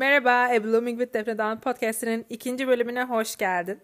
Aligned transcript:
Merhaba, 0.00 0.30
A 0.30 0.64
Blooming 0.64 0.98
with 0.98 1.14
Defne 1.14 1.38
Down 1.38 1.60
podcastinin 1.60 2.26
ikinci 2.28 2.68
bölümüne 2.68 3.04
hoş 3.04 3.36
geldin. 3.36 3.80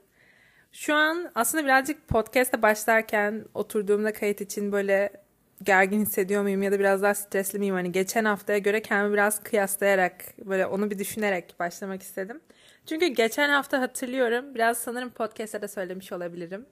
Şu 0.73 0.95
an 0.95 1.31
aslında 1.35 1.65
birazcık 1.65 2.09
podcast'a 2.09 2.63
başlarken 2.63 3.45
oturduğumda 3.55 4.13
kayıt 4.13 4.41
için 4.41 4.73
böyle 4.73 5.13
gergin 5.63 6.01
hissediyor 6.01 6.43
muyum 6.43 6.63
ya 6.63 6.73
da 6.73 6.79
biraz 6.79 7.03
daha 7.03 7.15
stresli 7.15 7.59
miyim? 7.59 7.75
Hani 7.75 7.93
geçen 7.93 8.25
haftaya 8.25 8.59
göre 8.59 8.83
kendimi 8.83 9.13
biraz 9.13 9.43
kıyaslayarak 9.43 10.25
böyle 10.39 10.67
onu 10.67 10.91
bir 10.91 10.99
düşünerek 10.99 11.55
başlamak 11.61 12.03
istedim. 12.03 12.41
Çünkü 12.87 13.07
geçen 13.07 13.49
hafta 13.49 13.81
hatırlıyorum 13.81 14.55
biraz 14.55 14.79
sanırım 14.79 15.11
podcast'ta 15.11 15.63
da 15.63 15.69
söylemiş 15.69 16.13
olabilirim. 16.13 16.67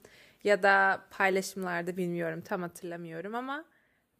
Ya 0.45 0.63
da 0.63 1.01
paylaşımlarda 1.11 1.97
bilmiyorum 1.97 2.41
tam 2.41 2.63
hatırlamıyorum 2.63 3.35
ama 3.35 3.65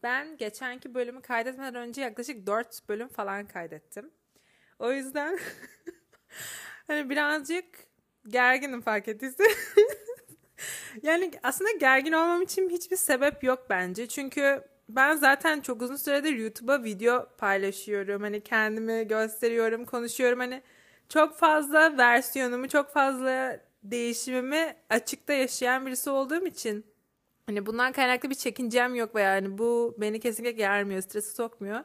ben 0.03 0.37
geçenki 0.37 0.95
bölümü 0.95 1.23
kaydetmeden 1.23 1.75
önce 1.75 2.03
yaklaşık 2.03 2.47
4 2.47 2.89
bölüm 2.89 3.09
falan 3.09 3.47
kaydettim. 3.47 4.11
O 4.79 4.93
yüzden 4.93 5.39
hani 6.87 7.11
birazcık 7.11 7.65
gerginim 8.29 8.81
fark 8.81 9.09
ettiyse. 9.09 9.45
yani 11.03 11.31
aslında 11.43 11.71
gergin 11.71 12.13
olmam 12.13 12.43
için 12.43 12.71
hiçbir 12.71 12.97
sebep 12.97 13.45
yok 13.45 13.67
bence. 13.71 14.09
Çünkü 14.09 14.65
ben 14.89 15.17
zaten 15.17 15.61
çok 15.61 15.83
uzun 15.83 15.97
süredir 15.97 16.37
YouTube'a 16.37 16.85
video 16.85 17.29
paylaşıyorum. 17.39 18.23
Hani 18.23 18.41
kendimi 18.41 19.09
gösteriyorum, 19.09 19.85
konuşuyorum. 19.85 20.39
Hani 20.39 20.63
çok 21.09 21.37
fazla 21.37 21.99
versiyonumu, 21.99 22.69
çok 22.69 22.93
fazla 22.93 23.61
değişimimi 23.83 24.77
açıkta 24.91 25.33
yaşayan 25.33 25.87
birisi 25.87 26.11
olduğum 26.11 26.47
için 26.47 26.87
hani 27.47 27.67
bundan 27.67 27.93
kaynaklı 27.93 28.31
bir 28.31 28.35
çekincem 28.35 28.95
yok 28.95 29.15
ve 29.15 29.23
yani 29.23 29.59
bu 29.59 29.95
beni 29.99 30.21
kesinlikle 30.21 30.53
germiyor, 30.53 31.01
stresi 31.01 31.35
sokmuyor. 31.35 31.81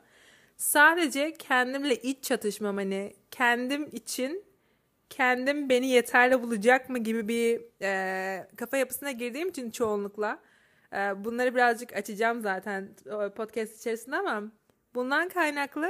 Sadece 0.60 1.34
kendimle 1.34 1.96
iç 1.96 2.24
çatışmam 2.24 2.78
hani 2.78 3.14
kendim 3.32 3.90
için 3.92 4.44
kendim 5.10 5.70
beni 5.70 5.88
yeterli 5.88 6.44
bulacak 6.44 6.90
mı 6.90 6.98
gibi 7.00 7.28
bir 7.28 7.62
e, 7.82 8.48
kafa 8.58 8.78
yapısına 8.78 9.12
girdiğim 9.12 9.50
için 9.50 9.72
çoğunlukla 9.72 10.40
e, 10.94 10.98
bunları 10.98 11.56
birazcık 11.56 11.94
açacağım 11.94 12.42
zaten 12.42 12.90
podcast 13.36 13.80
içerisinde 13.80 14.16
ama 14.16 14.44
bundan 14.96 15.30
kaynaklı 15.30 15.90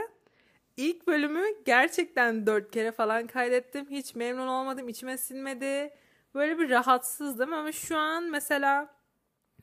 ilk 0.78 1.08
bölümü 1.08 1.44
gerçekten 1.66 2.48
dört 2.48 2.72
kere 2.72 2.92
falan 2.92 3.28
kaydettim. 3.28 3.88
Hiç 3.90 4.16
memnun 4.16 4.48
olmadım, 4.48 4.90
içime 4.90 5.18
sinmedi. 5.18 5.94
Böyle 6.36 6.60
bir 6.60 6.70
rahatsızdım 6.70 7.54
ama 7.54 7.72
şu 7.72 7.98
an 7.98 8.24
mesela 8.24 8.99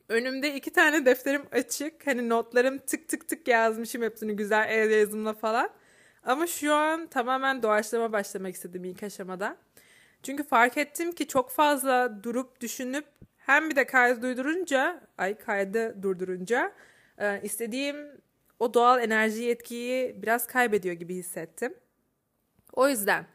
önümde 0.09 0.55
iki 0.55 0.73
tane 0.73 1.07
defterim 1.07 1.43
açık. 1.53 2.07
Hani 2.07 2.29
notlarım 2.29 2.79
tık 2.79 3.09
tık 3.09 3.29
tık 3.29 3.49
yazmışım 3.49 4.03
hepsini 4.03 4.37
güzel 4.37 4.67
el 4.71 4.91
yazımla 4.91 5.33
falan. 5.35 5.71
Ama 6.23 6.47
şu 6.47 6.75
an 6.75 7.07
tamamen 7.07 7.63
doğaçlama 7.63 8.13
başlamak 8.13 8.55
istedim 8.55 8.85
ilk 8.85 9.03
aşamada. 9.03 9.57
Çünkü 10.23 10.45
fark 10.45 10.77
ettim 10.77 11.13
ki 11.13 11.27
çok 11.29 11.51
fazla 11.51 12.23
durup 12.23 12.61
düşünüp 12.61 13.07
hem 13.37 13.71
bir 13.71 13.77
de 13.77 13.87
kaydı 13.87 14.23
durdurunca, 14.23 15.01
ay 15.19 15.39
kaydı 15.39 16.03
durdurunca 16.03 16.73
e, 17.19 17.41
istediğim 17.43 17.97
o 18.59 18.75
doğal 18.75 19.03
enerji 19.03 19.43
yetkiyi 19.43 20.23
biraz 20.23 20.47
kaybediyor 20.47 20.95
gibi 20.95 21.15
hissettim. 21.15 21.75
O 22.73 22.89
yüzden 22.89 23.27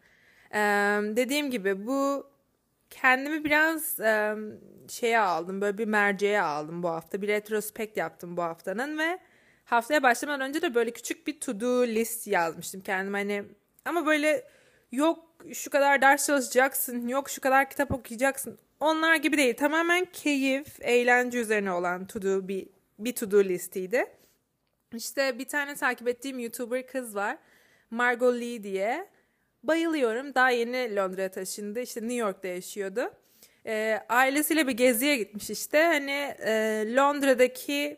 e, 0.54 0.60
dediğim 1.16 1.52
gibi 1.52 1.88
bu 1.88 2.31
kendimi 2.92 3.44
biraz 3.44 4.00
e, 4.00 4.36
şeye 4.90 5.20
aldım. 5.20 5.62
Böyle 5.62 5.78
bir 5.78 5.86
merceğe 5.86 6.42
aldım 6.42 6.84
bu 6.84 6.90
hafta. 6.90 7.22
Bir 7.22 7.28
retrospekt 7.28 7.98
yaptım 7.98 8.38
bu 8.38 8.44
haftanın 8.44 8.98
ve 8.98 9.20
haftaya 9.66 10.04
başlamadan 10.04 10.50
önce 10.50 10.62
de 10.62 10.76
böyle 10.76 10.92
küçük 10.92 11.28
bir 11.28 11.40
to 11.40 11.60
do 11.60 11.88
list 11.88 12.28
yazmıştım 12.28 12.82
kendime. 12.82 13.18
Hani 13.18 13.44
ama 13.86 14.06
böyle 14.06 14.48
yok 14.92 15.20
şu 15.54 15.70
kadar 15.70 16.02
ders 16.02 16.28
çalışacaksın, 16.28 17.08
yok 17.08 17.30
şu 17.30 17.42
kadar 17.42 17.70
kitap 17.70 17.92
okuyacaksın. 17.92 18.60
Onlar 18.80 19.16
gibi 19.16 19.38
değil. 19.38 19.56
Tamamen 19.56 20.06
keyif, 20.06 20.82
eğlence 20.82 21.40
üzerine 21.40 21.72
olan 21.72 22.06
to 22.08 22.22
do 22.22 22.48
bir, 22.48 22.68
bir 23.00 23.16
to 23.16 23.32
do 23.32 23.44
listiydi. 23.44 24.06
İşte 24.94 25.40
bir 25.40 25.48
tane 25.48 25.76
takip 25.76 26.08
ettiğim 26.08 26.40
YouTuber 26.40 26.88
kız 26.88 27.16
var. 27.16 27.38
Margot 27.92 28.36
Lee 28.36 28.64
diye. 28.64 29.08
Bayılıyorum. 29.64 30.36
Daha 30.36 30.50
yeni 30.50 30.96
Londra'ya 30.96 31.32
taşındı. 31.32 31.80
İşte 31.80 32.02
New 32.02 32.16
York'ta 32.16 32.48
yaşıyordu. 32.48 33.12
E, 33.66 34.00
ailesiyle 34.10 34.68
bir 34.68 34.72
geziye 34.72 35.16
gitmiş 35.18 35.50
işte. 35.50 35.84
Hani 35.84 36.36
e, 36.46 36.84
Londra'daki 36.96 37.98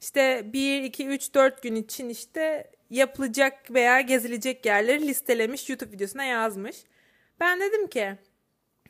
işte 0.00 0.42
1, 0.52 0.82
2, 0.82 1.06
3, 1.06 1.34
4 1.34 1.62
gün 1.62 1.74
için 1.74 2.08
işte 2.08 2.70
yapılacak 2.90 3.70
veya 3.70 4.00
gezilecek 4.00 4.66
yerleri 4.66 5.08
listelemiş 5.08 5.68
YouTube 5.68 5.92
videosuna 5.92 6.24
yazmış. 6.24 6.76
Ben 7.40 7.60
dedim 7.60 7.86
ki 7.86 8.14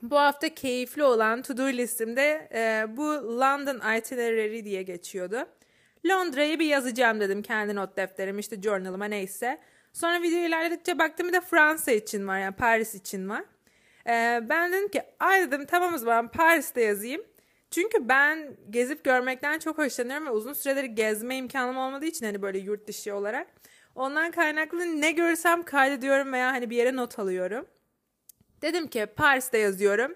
bu 0.02 0.16
hafta 0.18 0.54
keyifli 0.54 1.02
olan 1.02 1.42
to 1.42 1.56
do 1.56 1.68
listemde 1.68 2.48
e, 2.54 2.96
bu 2.96 3.04
London 3.40 3.96
Itinerary 3.96 4.64
diye 4.64 4.82
geçiyordu. 4.82 5.46
Londra'yı 6.06 6.58
bir 6.58 6.66
yazacağım 6.66 7.20
dedim 7.20 7.42
kendi 7.42 7.76
not 7.76 7.96
defterim 7.96 8.38
işte 8.38 8.62
journal'ıma 8.62 9.04
neyse. 9.04 9.58
Sonra 9.92 10.22
video 10.22 10.38
ilerledikçe 10.38 10.98
baktım 10.98 11.28
bir 11.28 11.32
de 11.32 11.40
Fransa 11.40 11.92
için 11.92 12.28
var 12.28 12.38
yani 12.38 12.56
Paris 12.56 12.94
için 12.94 13.28
var. 13.28 13.44
Ee, 14.06 14.40
ben 14.48 14.72
dedim 14.72 14.88
ki 14.88 15.02
ay 15.20 15.50
dedim 15.50 15.66
tamam 15.66 15.94
o 15.94 15.98
zaman 15.98 16.28
Paris'te 16.28 16.80
yazayım. 16.82 17.22
Çünkü 17.70 18.08
ben 18.08 18.56
gezip 18.70 19.04
görmekten 19.04 19.58
çok 19.58 19.78
hoşlanıyorum 19.78 20.26
ve 20.26 20.30
uzun 20.30 20.52
süredir 20.52 20.84
gezme 20.84 21.36
imkanım 21.36 21.76
olmadığı 21.76 22.04
için 22.04 22.26
hani 22.26 22.42
böyle 22.42 22.58
yurt 22.58 22.88
dışı 22.88 23.14
olarak. 23.14 23.46
Ondan 23.94 24.30
kaynaklı 24.30 25.00
ne 25.00 25.12
görürsem 25.12 25.62
kaydediyorum 25.62 26.32
veya 26.32 26.52
hani 26.52 26.70
bir 26.70 26.76
yere 26.76 26.96
not 26.96 27.18
alıyorum. 27.18 27.66
Dedim 28.62 28.86
ki 28.86 29.06
Paris'te 29.16 29.58
yazıyorum. 29.58 30.14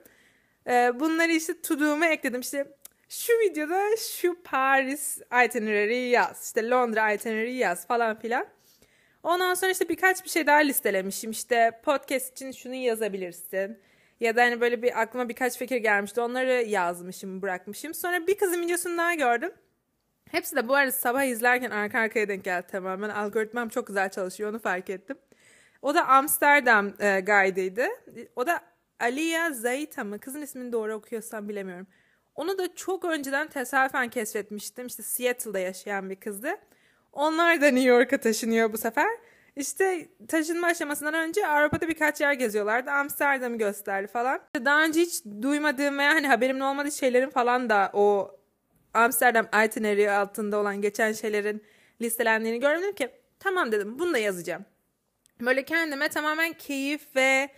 Ee, 0.66 0.92
bunları 1.00 1.32
işte 1.32 1.60
to 1.62 2.04
ekledim. 2.04 2.40
İşte 2.40 2.76
şu 3.08 3.32
videoda 3.32 3.96
şu 3.96 4.42
Paris 4.42 5.18
itinerary 5.44 6.08
yaz. 6.08 6.46
İşte 6.46 6.68
Londra 6.70 7.12
itinerary 7.12 7.56
yaz 7.56 7.86
falan 7.86 8.18
filan. 8.18 8.46
Ondan 9.22 9.54
sonra 9.54 9.70
işte 9.70 9.88
birkaç 9.88 10.24
bir 10.24 10.28
şey 10.28 10.46
daha 10.46 10.56
listelemişim. 10.56 11.30
İşte 11.30 11.80
podcast 11.84 12.32
için 12.32 12.52
şunu 12.52 12.74
yazabilirsin. 12.74 13.78
Ya 14.20 14.36
da 14.36 14.42
hani 14.42 14.60
böyle 14.60 14.82
bir 14.82 15.00
aklıma 15.00 15.28
birkaç 15.28 15.58
fikir 15.58 15.76
gelmişti. 15.76 16.20
Onları 16.20 16.52
yazmışım, 16.52 17.42
bırakmışım. 17.42 17.94
Sonra 17.94 18.26
bir 18.26 18.38
kızın 18.38 18.62
videosunu 18.62 18.98
daha 18.98 19.14
gördüm. 19.14 19.52
Hepsi 20.30 20.56
de 20.56 20.68
bu 20.68 20.74
arada 20.74 20.92
sabah 20.92 21.24
izlerken 21.24 21.70
arka 21.70 21.98
arkaya 21.98 22.28
denk 22.28 22.44
geldi 22.44 22.66
tamamen. 22.70 23.08
Algoritmam 23.08 23.68
çok 23.68 23.86
güzel 23.86 24.10
çalışıyor 24.10 24.50
onu 24.50 24.58
fark 24.58 24.90
ettim. 24.90 25.18
O 25.82 25.94
da 25.94 26.08
Amsterdam 26.08 26.86
e, 27.00 27.20
Guide'ıydı. 27.20 27.86
O 28.36 28.46
da 28.46 28.60
Aliya 29.00 29.52
Zayta 29.52 30.04
mı? 30.04 30.18
Kızın 30.18 30.42
ismini 30.42 30.72
doğru 30.72 30.94
okuyorsam 30.94 31.48
bilemiyorum. 31.48 31.86
Onu 32.34 32.58
da 32.58 32.74
çok 32.74 33.04
önceden 33.04 33.48
tesadüfen 33.48 34.10
keşfetmiştim. 34.10 34.86
İşte 34.86 35.02
Seattle'da 35.02 35.58
yaşayan 35.58 36.10
bir 36.10 36.16
kızdı. 36.16 36.50
Onlar 37.12 37.60
da 37.60 37.66
New 37.66 37.88
York'a 37.88 38.18
taşınıyor 38.18 38.72
bu 38.72 38.78
sefer. 38.78 39.08
İşte 39.56 40.08
taşınma 40.28 40.66
aşamasından 40.66 41.14
önce 41.14 41.46
Avrupa'da 41.46 41.88
birkaç 41.88 42.20
yer 42.20 42.32
geziyorlardı. 42.32 42.90
Amsterdam'ı 42.90 43.58
gösterdi 43.58 44.06
falan. 44.06 44.40
Daha 44.64 44.84
önce 44.84 45.00
hiç 45.00 45.24
duymadığım 45.42 45.98
veya 45.98 46.14
hani 46.14 46.26
haberimin 46.26 46.60
olmadığı 46.60 46.92
şeylerin 46.92 47.30
falan 47.30 47.70
da 47.70 47.90
o 47.92 48.36
Amsterdam 48.94 49.48
itinerary 49.64 50.10
altında 50.10 50.58
olan 50.58 50.80
geçen 50.80 51.12
şeylerin 51.12 51.62
listelendiğini 52.02 52.60
gördüm 52.60 52.92
ki 52.92 53.10
tamam 53.40 53.72
dedim 53.72 53.98
bunu 53.98 54.14
da 54.14 54.18
yazacağım. 54.18 54.64
Böyle 55.40 55.64
kendime 55.64 56.08
tamamen 56.08 56.52
keyif 56.52 57.16
ve 57.16 57.48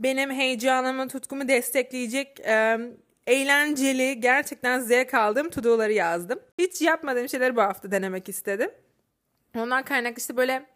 benim 0.00 0.30
heyecanımı, 0.30 1.08
tutkumu 1.08 1.48
destekleyecek 1.48 2.40
e, 2.40 2.78
eğlenceli, 3.26 4.20
gerçekten 4.20 4.80
zevk 4.80 5.14
aldığım 5.14 5.50
to 5.50 5.82
yazdım. 5.82 6.40
Hiç 6.58 6.82
yapmadığım 6.82 7.28
şeyleri 7.28 7.56
bu 7.56 7.62
hafta 7.62 7.90
denemek 7.90 8.28
istedim. 8.28 8.70
Ondan 9.56 9.82
kaynaklı 9.84 10.18
işte 10.18 10.36
böyle 10.36 10.66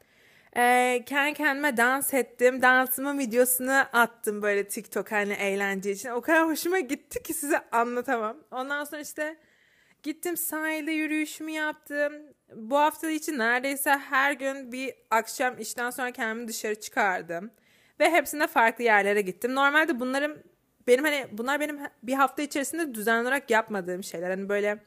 e, 0.56 1.02
kendi 1.06 1.34
kendime 1.34 1.76
dans 1.76 2.14
ettim. 2.14 2.62
Dansımın 2.62 3.18
videosunu 3.18 3.84
attım 3.92 4.42
böyle 4.42 4.68
TikTok 4.68 5.12
hani 5.12 5.32
eğlence 5.32 5.90
için. 5.92 6.08
O 6.08 6.20
kadar 6.20 6.46
hoşuma 6.48 6.78
gitti 6.78 7.22
ki 7.22 7.34
size 7.34 7.60
anlatamam. 7.72 8.36
Ondan 8.50 8.84
sonra 8.84 9.00
işte 9.00 9.36
gittim 10.02 10.36
sahilde 10.36 10.92
yürüyüşümü 10.92 11.50
yaptım. 11.50 12.12
Bu 12.54 12.78
hafta 12.78 13.10
için 13.10 13.38
neredeyse 13.38 13.90
her 13.90 14.32
gün 14.32 14.72
bir 14.72 14.94
akşam 15.10 15.58
işten 15.58 15.90
sonra 15.90 16.10
kendimi 16.10 16.48
dışarı 16.48 16.80
çıkardım. 16.80 17.50
Ve 18.00 18.10
hepsinde 18.10 18.46
farklı 18.46 18.84
yerlere 18.84 19.20
gittim. 19.20 19.54
Normalde 19.54 20.00
bunların 20.00 20.36
benim 20.86 21.04
hani 21.04 21.26
bunlar 21.32 21.60
benim 21.60 21.78
bir 22.02 22.14
hafta 22.14 22.42
içerisinde 22.42 22.94
düzenli 22.94 23.22
olarak 23.22 23.50
yapmadığım 23.50 24.04
şeyler. 24.04 24.30
Hani 24.30 24.48
böyle 24.48 24.78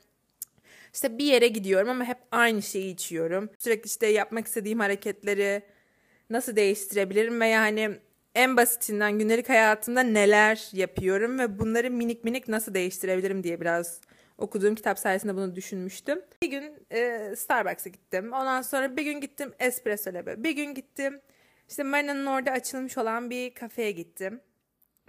işte 0.94 1.18
bir 1.18 1.26
yere 1.26 1.48
gidiyorum 1.48 1.90
ama 1.90 2.06
hep 2.06 2.18
aynı 2.32 2.62
şeyi 2.62 2.94
içiyorum. 2.94 3.50
Sürekli 3.60 3.88
işte 3.88 4.08
yapmak 4.08 4.48
istediğim 4.48 4.80
hareketleri 4.80 5.62
nasıl 6.30 6.56
değiştirebilirim 6.56 7.42
veya 7.42 7.62
hani 7.62 7.90
en 8.36 8.58
basitinden 8.58 9.20
günlük 9.20 9.50
hayatımda 9.50 10.02
neler 10.02 10.70
yapıyorum 10.74 11.40
ve 11.40 11.60
bunları 11.60 11.92
minik 11.92 12.24
minik 12.24 12.48
nasıl 12.48 12.74
değiştirebilirim 12.74 13.44
diye 13.44 13.62
biraz 13.62 14.02
okuduğum 14.38 14.76
kitap 14.76 15.00
sayesinde 15.00 15.36
bunu 15.36 15.56
düşünmüştüm. 15.56 16.22
Bir 16.42 16.52
gün 16.52 16.74
e, 16.92 17.34
Starbucks'a 17.36 17.90
gittim. 17.90 18.34
Ondan 18.34 18.62
sonra 18.62 18.98
bir 18.98 19.04
gün 19.04 19.22
gittim 19.22 19.54
Espresso 19.60 20.14
Lab'e. 20.14 20.44
Bir 20.44 20.52
gün 20.52 20.74
gittim 20.74 21.22
İşte 21.70 21.84
Marina'nın 21.84 22.26
orada 22.26 22.52
açılmış 22.52 22.98
olan 22.98 23.30
bir 23.30 23.54
kafeye 23.54 23.92
gittim. 23.92 24.42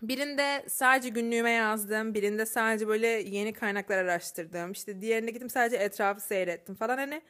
Birinde 0.02 0.64
sadece 0.68 1.08
günlüğüme 1.08 1.50
yazdım. 1.50 2.14
Birinde 2.14 2.46
sadece 2.46 2.88
böyle 2.88 3.06
yeni 3.06 3.52
kaynaklar 3.52 3.98
araştırdım. 3.98 4.72
İşte 4.72 5.00
diğerinde 5.00 5.30
gittim 5.30 5.50
sadece 5.50 5.76
etrafı 5.76 6.20
seyrettim 6.20 6.74
falan. 6.74 6.98
Hani 6.98 7.22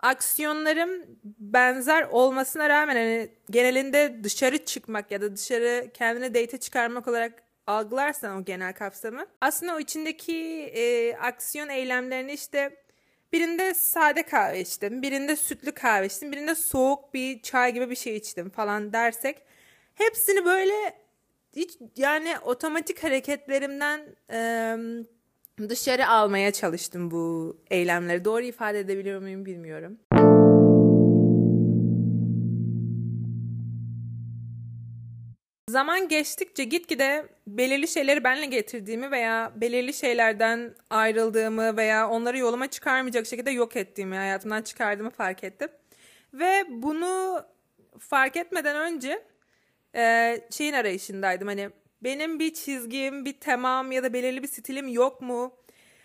aksiyonlarım 0.00 0.90
benzer 1.38 2.02
olmasına 2.02 2.68
rağmen 2.68 2.94
hani 2.94 3.28
genelinde 3.50 4.24
dışarı 4.24 4.64
çıkmak 4.64 5.10
ya 5.10 5.20
da 5.20 5.36
dışarı 5.36 5.90
kendine 5.94 6.34
date 6.34 6.58
çıkarmak 6.58 7.08
olarak 7.08 7.42
algılarsan 7.66 8.36
o 8.36 8.44
genel 8.44 8.72
kapsamı 8.72 9.26
aslında 9.40 9.76
o 9.76 9.80
içindeki 9.80 10.36
e, 10.74 11.14
aksiyon 11.16 11.68
eylemlerini 11.68 12.32
işte 12.32 12.76
birinde 13.32 13.74
sade 13.74 14.22
kahve 14.22 14.60
içtim, 14.60 15.02
birinde 15.02 15.36
sütlü 15.36 15.72
kahve 15.72 16.06
içtim, 16.06 16.32
birinde 16.32 16.54
soğuk 16.54 17.14
bir 17.14 17.42
çay 17.42 17.74
gibi 17.74 17.90
bir 17.90 17.96
şey 17.96 18.16
içtim 18.16 18.50
falan 18.50 18.92
dersek 18.92 19.38
hepsini 19.94 20.44
böyle 20.44 20.94
hiç 21.56 21.78
yani 21.96 22.38
otomatik 22.38 23.02
hareketlerimden 23.04 24.00
e, 24.32 24.38
dışarı 25.68 26.08
almaya 26.08 26.52
çalıştım 26.52 27.10
bu 27.10 27.56
eylemleri. 27.70 28.24
Doğru 28.24 28.42
ifade 28.42 28.80
edebiliyor 28.80 29.20
muyum 29.22 29.46
bilmiyorum. 29.46 29.98
Zaman 35.70 36.08
geçtikçe 36.08 36.64
gitgide 36.64 37.26
belirli 37.46 37.88
şeyleri 37.88 38.24
benle 38.24 38.46
getirdiğimi 38.46 39.10
veya 39.10 39.52
belirli 39.56 39.92
şeylerden 39.92 40.74
ayrıldığımı 40.90 41.76
veya 41.76 42.08
onları 42.08 42.38
yoluma 42.38 42.70
çıkarmayacak 42.70 43.26
şekilde 43.26 43.50
yok 43.50 43.76
ettiğimi, 43.76 44.16
hayatımdan 44.16 44.62
çıkardığımı 44.62 45.10
fark 45.10 45.44
ettim. 45.44 45.68
Ve 46.34 46.64
bunu 46.68 47.42
fark 47.98 48.36
etmeden 48.36 48.76
önce 48.76 49.22
e, 49.94 50.36
şeyin 50.50 50.72
arayışındaydım. 50.72 51.48
Hani 51.48 51.70
benim 52.04 52.38
bir 52.38 52.54
çizgim, 52.54 53.24
bir 53.24 53.40
temam 53.40 53.92
ya 53.92 54.02
da 54.02 54.12
belirli 54.12 54.42
bir 54.42 54.48
stilim 54.48 54.88
yok 54.88 55.20
mu? 55.20 55.52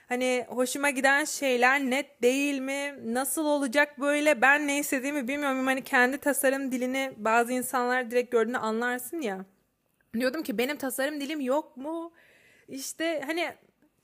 Hani 0.10 0.46
hoşuma 0.48 0.90
giden 0.90 1.26
şeyler 1.26 1.80
net 1.80 2.22
değil 2.22 2.60
mi? 2.60 3.00
Nasıl 3.04 3.46
olacak 3.46 4.00
böyle? 4.00 4.42
Ben 4.42 4.68
ne 4.68 4.80
istediğimi 4.80 5.28
bilmiyorum. 5.28 5.66
Hani 5.66 5.84
kendi 5.84 6.18
tasarım 6.18 6.72
dilini 6.72 7.14
bazı 7.18 7.54
insanlar 7.54 8.12
direkt 8.12 8.32
gördüğünde 8.32 8.58
anlarsın 8.58 9.22
ya. 9.22 9.46
Diyordum 10.14 10.44
ki 10.44 10.58
benim 10.58 10.78
tasarım 10.78 11.22
dilim 11.22 11.42
yok 11.42 11.78
mu? 11.78 12.14
İşte 12.68 13.22
hani 13.26 13.54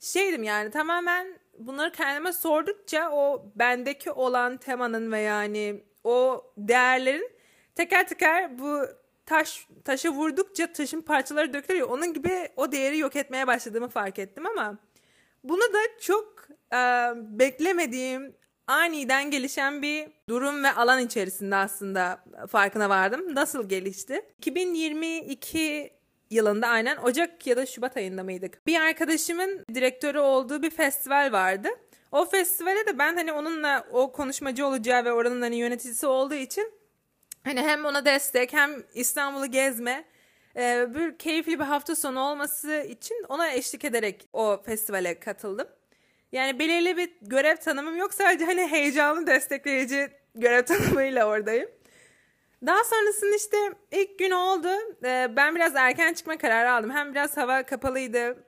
şeydim 0.00 0.42
yani 0.42 0.70
tamamen 0.70 1.38
bunları 1.58 1.92
kendime 1.92 2.32
sordukça 2.32 3.10
o 3.10 3.52
bendeki 3.54 4.10
olan 4.10 4.56
temanın 4.56 5.12
ve 5.12 5.20
yani 5.20 5.84
o 6.04 6.44
değerlerin 6.56 7.30
teker 7.74 8.08
teker 8.08 8.58
bu 8.58 8.86
taş 9.26 9.68
taşa 9.84 10.10
vurdukça 10.10 10.72
taşın 10.72 11.00
parçaları 11.00 11.52
dökülüyor. 11.52 11.88
Onun 11.88 12.14
gibi 12.14 12.48
o 12.56 12.72
değeri 12.72 12.98
yok 12.98 13.16
etmeye 13.16 13.46
başladığımı 13.46 13.88
fark 13.88 14.18
ettim 14.18 14.46
ama 14.46 14.78
bunu 15.44 15.62
da 15.62 15.78
çok 16.00 16.48
e, 16.72 16.78
beklemediğim 17.38 18.36
aniden 18.66 19.30
gelişen 19.30 19.82
bir 19.82 20.08
durum 20.28 20.64
ve 20.64 20.72
alan 20.72 21.00
içerisinde 21.00 21.56
aslında 21.56 22.24
farkına 22.48 22.88
vardım. 22.88 23.34
Nasıl 23.34 23.68
gelişti? 23.68 24.22
2022 24.38 25.92
yılında 26.30 26.66
aynen 26.66 26.96
Ocak 26.96 27.46
ya 27.46 27.56
da 27.56 27.66
Şubat 27.66 27.96
ayında 27.96 28.24
mıydık? 28.24 28.66
Bir 28.66 28.80
arkadaşımın 28.80 29.64
direktörü 29.74 30.18
olduğu 30.18 30.62
bir 30.62 30.70
festival 30.70 31.32
vardı. 31.32 31.68
O 32.12 32.24
festivale 32.24 32.86
de 32.86 32.98
ben 32.98 33.16
hani 33.16 33.32
onunla 33.32 33.86
o 33.92 34.12
konuşmacı 34.12 34.66
olacağı 34.66 35.04
ve 35.04 35.12
oranın 35.12 35.42
hani 35.42 35.56
yöneticisi 35.56 36.06
olduğu 36.06 36.34
için 36.34 36.72
hani 37.44 37.62
hem 37.62 37.84
ona 37.84 38.04
destek 38.04 38.52
hem 38.52 38.82
İstanbul'u 38.94 39.46
gezme 39.46 40.04
e, 40.56 40.94
bir 40.94 41.18
keyifli 41.18 41.58
bir 41.58 41.64
hafta 41.64 41.96
sonu 41.96 42.20
olması 42.20 42.74
için 42.88 43.24
ona 43.28 43.52
eşlik 43.52 43.84
ederek 43.84 44.28
o 44.32 44.62
festivale 44.62 45.20
katıldım. 45.20 45.68
Yani 46.32 46.58
belirli 46.58 46.96
bir 46.96 47.10
görev 47.22 47.56
tanımım 47.56 47.96
yok 47.96 48.14
sadece 48.14 48.44
hani 48.44 48.66
heyecanlı 48.66 49.26
destekleyici 49.26 50.10
görev 50.34 50.64
tanımıyla 50.64 51.26
oradayım. 51.26 51.68
Daha 52.66 52.84
sonrasında 52.84 53.36
işte 53.36 53.56
ilk 53.92 54.18
gün 54.18 54.30
oldu. 54.30 54.68
Ee, 55.04 55.32
ben 55.36 55.54
biraz 55.54 55.76
erken 55.76 56.14
çıkma 56.14 56.38
kararı 56.38 56.72
aldım. 56.72 56.90
Hem 56.90 57.10
biraz 57.14 57.36
hava 57.36 57.62
kapalıydı. 57.62 58.44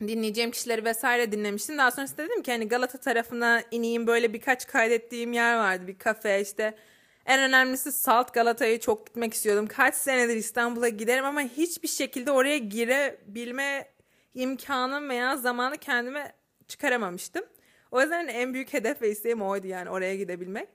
Dinleyeceğim 0.00 0.50
kişileri 0.50 0.84
vesaire 0.84 1.32
dinlemiştim. 1.32 1.78
Daha 1.78 1.90
sonrasında 1.90 2.24
dedim 2.24 2.42
ki 2.42 2.52
hani 2.52 2.68
Galata 2.68 2.98
tarafına 2.98 3.62
ineyim. 3.70 4.06
Böyle 4.06 4.32
birkaç 4.32 4.66
kaydettiğim 4.66 5.32
yer 5.32 5.56
vardı. 5.56 5.86
Bir 5.86 5.98
kafe 5.98 6.40
işte. 6.40 6.74
En 7.26 7.40
önemlisi 7.40 7.92
Salt 7.92 8.34
Galata'yı 8.34 8.80
çok 8.80 9.06
gitmek 9.06 9.34
istiyordum. 9.34 9.66
Kaç 9.66 9.94
senedir 9.94 10.36
İstanbul'a 10.36 10.88
giderim 10.88 11.24
ama 11.24 11.40
hiçbir 11.40 11.88
şekilde 11.88 12.30
oraya 12.30 12.58
girebilme 12.58 13.88
imkanım 14.34 15.08
veya 15.08 15.36
zamanı 15.36 15.78
kendime 15.78 16.32
çıkaramamıştım. 16.68 17.44
O 17.90 18.00
yüzden 18.00 18.28
en 18.28 18.54
büyük 18.54 18.72
hedef 18.72 19.02
ve 19.02 19.10
isteğim 19.10 19.42
oydu 19.42 19.66
yani 19.66 19.90
oraya 19.90 20.16
gidebilmek. 20.16 20.68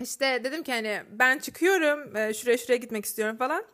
İşte 0.00 0.44
dedim 0.44 0.62
ki 0.62 0.72
hani 0.72 1.02
ben 1.10 1.38
çıkıyorum 1.38 2.16
e, 2.16 2.34
şuraya 2.34 2.58
şuraya 2.58 2.76
gitmek 2.76 3.04
istiyorum 3.04 3.36
falan. 3.36 3.64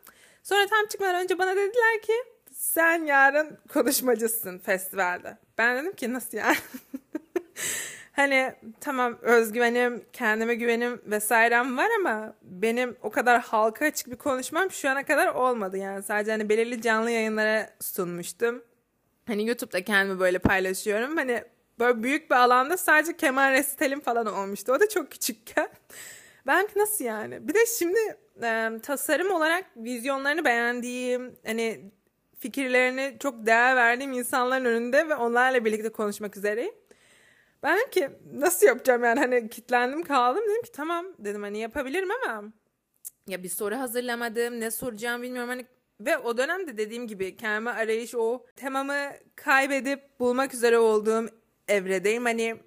Sonra 0.43 0.67
tam 0.67 0.87
çıkmadan 0.87 1.23
önce 1.23 1.39
bana 1.39 1.55
dediler 1.55 2.01
ki 2.01 2.13
sen 2.51 3.05
yarın 3.05 3.57
konuşmacısın 3.73 4.59
festivalde. 4.59 5.37
Ben 5.57 5.77
dedim 5.77 5.95
ki 5.95 6.13
nasıl 6.13 6.37
yani? 6.37 6.57
hani 8.21 8.53
tamam 8.81 9.17
özgüvenim, 9.21 10.05
kendime 10.13 10.55
güvenim 10.55 11.01
vesairem 11.05 11.77
var 11.77 11.87
ama 11.99 12.33
benim 12.43 12.95
o 13.01 13.09
kadar 13.09 13.41
halka 13.41 13.85
açık 13.85 14.11
bir 14.11 14.15
konuşmam 14.15 14.71
şu 14.71 14.89
ana 14.89 15.03
kadar 15.05 15.27
olmadı 15.27 15.77
yani. 15.77 16.03
Sadece 16.03 16.31
hani 16.31 16.49
belirli 16.49 16.81
canlı 16.81 17.11
yayınlara 17.11 17.69
sunmuştum. 17.79 18.63
Hani 19.27 19.47
YouTube'da 19.47 19.83
kendimi 19.83 20.19
böyle 20.19 20.39
paylaşıyorum. 20.39 21.17
Hani 21.17 21.43
böyle 21.79 22.03
büyük 22.03 22.31
bir 22.31 22.35
alanda 22.35 22.77
sadece 22.77 23.17
keman 23.17 23.51
resitalim 23.51 23.99
falan 23.99 24.25
olmuştu. 24.25 24.73
O 24.73 24.79
da 24.79 24.89
çok 24.89 25.11
küçükken. 25.11 25.69
Ben 26.47 26.67
nasıl 26.75 27.05
yani? 27.05 27.47
Bir 27.47 27.53
de 27.53 27.65
şimdi 27.79 27.99
e, 28.43 28.69
tasarım 28.83 29.31
olarak 29.31 29.65
vizyonlarını 29.77 30.45
beğendiğim, 30.45 31.35
hani 31.45 31.91
fikirlerini 32.39 33.17
çok 33.19 33.45
değer 33.45 33.75
verdiğim 33.75 34.13
insanların 34.13 34.65
önünde 34.65 35.09
ve 35.09 35.15
onlarla 35.15 35.65
birlikte 35.65 35.89
konuşmak 35.89 36.37
üzereyim. 36.37 36.73
Ben 37.63 37.77
dedim 37.77 37.89
ki 37.89 38.09
nasıl 38.33 38.67
yapacağım 38.67 39.03
yani 39.03 39.19
hani 39.19 39.49
kitlendim 39.49 40.03
kaldım 40.03 40.43
dedim 40.49 40.61
ki 40.61 40.71
tamam 40.71 41.05
dedim 41.19 41.41
hani 41.41 41.59
yapabilirim 41.59 42.09
ama 42.11 42.43
ya 43.27 43.43
bir 43.43 43.49
soru 43.49 43.75
hazırlamadım 43.75 44.59
ne 44.59 44.71
soracağım 44.71 45.21
bilmiyorum 45.21 45.49
hani 45.49 45.65
ve 45.99 46.17
o 46.17 46.37
dönemde 46.37 46.77
dediğim 46.77 47.07
gibi 47.07 47.37
kendime 47.37 47.71
arayış 47.71 48.15
o 48.15 48.45
temamı 48.55 49.11
kaybedip 49.35 50.19
bulmak 50.19 50.53
üzere 50.53 50.77
olduğum 50.77 51.29
evredeyim 51.67 52.25
hani 52.25 52.57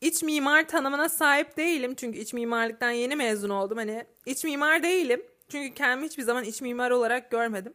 iç 0.00 0.22
mimar 0.22 0.68
tanımına 0.68 1.08
sahip 1.08 1.56
değilim. 1.56 1.94
Çünkü 1.94 2.18
iç 2.18 2.32
mimarlıktan 2.32 2.90
yeni 2.90 3.16
mezun 3.16 3.50
oldum. 3.50 3.78
Hani 3.78 4.04
iç 4.26 4.44
mimar 4.44 4.82
değilim. 4.82 5.22
Çünkü 5.48 5.74
kendimi 5.74 6.06
hiçbir 6.06 6.22
zaman 6.22 6.44
iç 6.44 6.62
mimar 6.62 6.90
olarak 6.90 7.30
görmedim. 7.30 7.74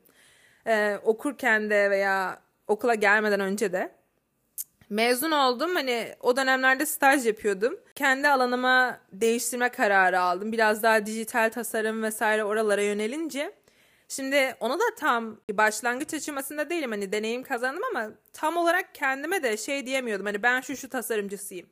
Ee, 0.67 0.97
okurken 1.03 1.69
de 1.69 1.89
veya 1.89 2.41
okula 2.67 2.95
gelmeden 2.95 3.39
önce 3.39 3.73
de. 3.73 4.00
Mezun 4.91 5.31
oldum. 5.31 5.75
Hani 5.75 6.15
o 6.19 6.37
dönemlerde 6.37 6.85
staj 6.85 7.25
yapıyordum. 7.25 7.79
Kendi 7.95 8.27
alanıma 8.27 8.99
değiştirme 9.11 9.69
kararı 9.69 10.19
aldım. 10.19 10.51
Biraz 10.51 10.83
daha 10.83 11.05
dijital 11.05 11.49
tasarım 11.49 12.03
vesaire 12.03 12.43
oralara 12.43 12.81
yönelince. 12.81 13.51
Şimdi 14.07 14.55
onu 14.59 14.79
da 14.79 14.83
tam 14.99 15.37
başlangıç 15.51 16.13
aşamasında 16.13 16.69
değilim. 16.69 16.91
Hani 16.91 17.11
deneyim 17.11 17.43
kazandım 17.43 17.83
ama 17.91 18.11
tam 18.33 18.57
olarak 18.57 18.95
kendime 18.95 19.43
de 19.43 19.57
şey 19.57 19.85
diyemiyordum. 19.85 20.25
Hani 20.25 20.43
ben 20.43 20.61
şu 20.61 20.77
şu 20.77 20.89
tasarımcısıyım 20.89 21.69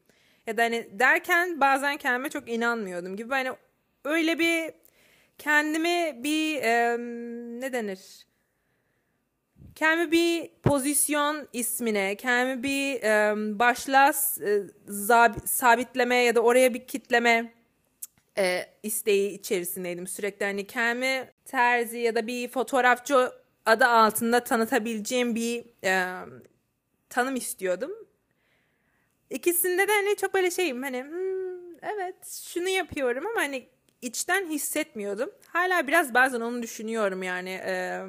ya 0.47 0.57
da 0.57 0.63
hani 0.63 0.99
derken 0.99 1.61
bazen 1.61 1.97
kendime 1.97 2.29
çok 2.29 2.49
inanmıyordum 2.49 3.15
gibi 3.15 3.29
hani 3.29 3.51
öyle 4.05 4.39
bir 4.39 4.73
kendimi 5.38 6.23
bir 6.23 6.55
e, 6.63 6.97
ne 7.61 7.73
denir? 7.73 8.28
Kendimi 9.79 10.12
bir 10.12 10.50
pozisyon 10.63 11.48
ismine, 11.53 12.15
kendimi 12.15 12.63
bir 12.63 13.03
e, 13.03 13.36
başlığa 13.59 14.09
e, 14.09 15.43
sabitleme 15.45 16.15
ya 16.15 16.36
da 16.36 16.41
oraya 16.41 16.74
bir 16.74 16.88
kitleme 16.88 17.53
e, 18.38 18.65
isteği 18.83 19.31
içerisindeydim 19.39 20.07
sürekli. 20.07 20.45
Hani 20.45 20.67
kendimi 20.67 21.31
terzi 21.45 21.98
ya 21.98 22.15
da 22.15 22.27
bir 22.27 22.48
fotoğrafçı 22.48 23.31
adı 23.65 23.86
altında 23.86 24.43
tanıtabileceğim 24.43 25.36
bir 25.36 25.65
e, 25.83 26.15
tanım 27.09 27.36
istiyordum. 27.36 27.91
İkisinde 29.29 29.88
de 29.88 29.91
hani 29.91 30.15
çok 30.15 30.33
böyle 30.33 30.51
şeyim 30.51 30.83
hani 30.83 31.03
hmm, 31.03 31.75
evet 31.81 32.41
şunu 32.53 32.69
yapıyorum 32.69 33.27
ama 33.27 33.41
hani 33.41 33.67
içten 34.01 34.50
hissetmiyordum. 34.50 35.31
Hala 35.48 35.88
biraz 35.88 36.13
bazen 36.13 36.41
onu 36.41 36.63
düşünüyorum 36.63 37.24
yani 37.24 37.62
e, 37.65 38.01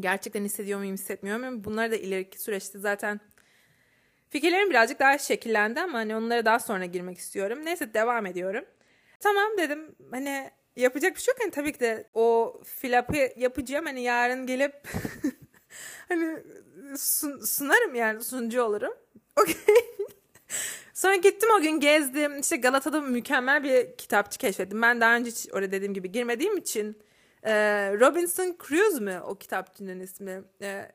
gerçekten 0.00 0.44
hissediyor 0.44 0.78
muyum 0.78 0.94
hissetmiyor 0.94 1.38
muyum? 1.38 1.64
Bunları 1.64 1.92
da 1.92 1.96
ileriki 1.96 2.42
süreçte 2.42 2.78
zaten 2.78 3.20
fikirlerim 4.30 4.70
birazcık 4.70 4.98
daha 5.00 5.18
şekillendi 5.18 5.80
ama 5.80 5.98
hani 5.98 6.16
onlara 6.16 6.44
daha 6.44 6.58
sonra 6.58 6.84
girmek 6.84 7.18
istiyorum. 7.18 7.58
Neyse 7.64 7.94
devam 7.94 8.26
ediyorum. 8.26 8.64
Tamam 9.20 9.58
dedim 9.58 9.94
hani 10.10 10.50
yapacak 10.76 11.16
bir 11.16 11.20
şey 11.20 11.32
yok. 11.32 11.40
Hani 11.42 11.50
tabii 11.50 11.72
ki 11.72 11.80
de 11.80 12.08
o 12.14 12.54
flap'ı 12.64 13.16
yapacağım. 13.36 13.86
Hani 13.86 14.02
yarın 14.02 14.46
gelip 14.46 14.74
hani 16.08 16.38
sun, 16.96 17.44
sunarım 17.44 17.94
yani 17.94 18.22
sunucu 18.22 18.62
olurum. 18.62 18.94
Okey. 19.40 19.56
Sonra 20.94 21.16
gittim 21.16 21.48
o 21.58 21.60
gün 21.60 21.80
gezdim. 21.80 22.40
İşte 22.40 22.56
Galata'da 22.56 23.00
mükemmel 23.00 23.64
bir 23.64 23.96
kitapçı 23.96 24.38
keşfettim. 24.38 24.82
Ben 24.82 25.00
daha 25.00 25.16
önce 25.16 25.30
hiç 25.30 25.48
oraya 25.52 25.72
dediğim 25.72 25.94
gibi 25.94 26.12
girmediğim 26.12 26.56
için 26.56 26.98
e, 27.44 27.52
Robinson 28.00 28.56
Crusoe 28.68 29.00
mu 29.00 29.20
o 29.24 29.34
kitapçının 29.34 30.00
ismi? 30.00 30.44
E, 30.62 30.92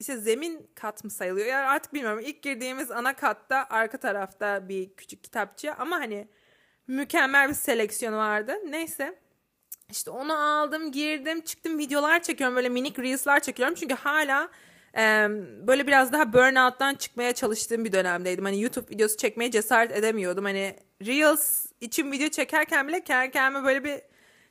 işte 0.00 0.16
zemin 0.16 0.70
kat 0.74 1.04
mı 1.04 1.10
sayılıyor? 1.10 1.46
Yani 1.46 1.66
artık 1.66 1.94
bilmiyorum. 1.94 2.22
İlk 2.24 2.42
girdiğimiz 2.42 2.90
ana 2.90 3.16
katta 3.16 3.66
arka 3.70 3.98
tarafta 3.98 4.68
bir 4.68 4.94
küçük 4.96 5.24
kitapçı 5.24 5.74
ama 5.74 5.96
hani 5.96 6.28
mükemmel 6.86 7.48
bir 7.48 7.54
seleksiyonu 7.54 8.16
vardı. 8.16 8.56
Neyse. 8.68 9.18
İşte 9.90 10.10
onu 10.10 10.38
aldım, 10.38 10.92
girdim, 10.92 11.40
çıktım 11.40 11.78
videolar 11.78 12.22
çekiyorum. 12.22 12.56
Böyle 12.56 12.68
minik 12.68 12.98
reels'lar 12.98 13.40
çekiyorum. 13.40 13.74
Çünkü 13.74 13.94
hala 13.94 14.48
böyle 15.66 15.86
biraz 15.86 16.12
daha 16.12 16.32
burnout'tan 16.32 16.94
çıkmaya 16.94 17.32
çalıştığım 17.32 17.84
bir 17.84 17.92
dönemdeydim. 17.92 18.44
Hani 18.44 18.62
YouTube 18.62 18.90
videosu 18.90 19.16
çekmeye 19.16 19.50
cesaret 19.50 19.92
edemiyordum. 19.92 20.44
Hani 20.44 20.76
reels 21.06 21.66
için 21.80 22.12
video 22.12 22.28
çekerken 22.28 22.88
bile 22.88 23.04
kendi 23.04 23.30
kendime 23.30 23.64
böyle 23.64 23.84
bir 23.84 24.00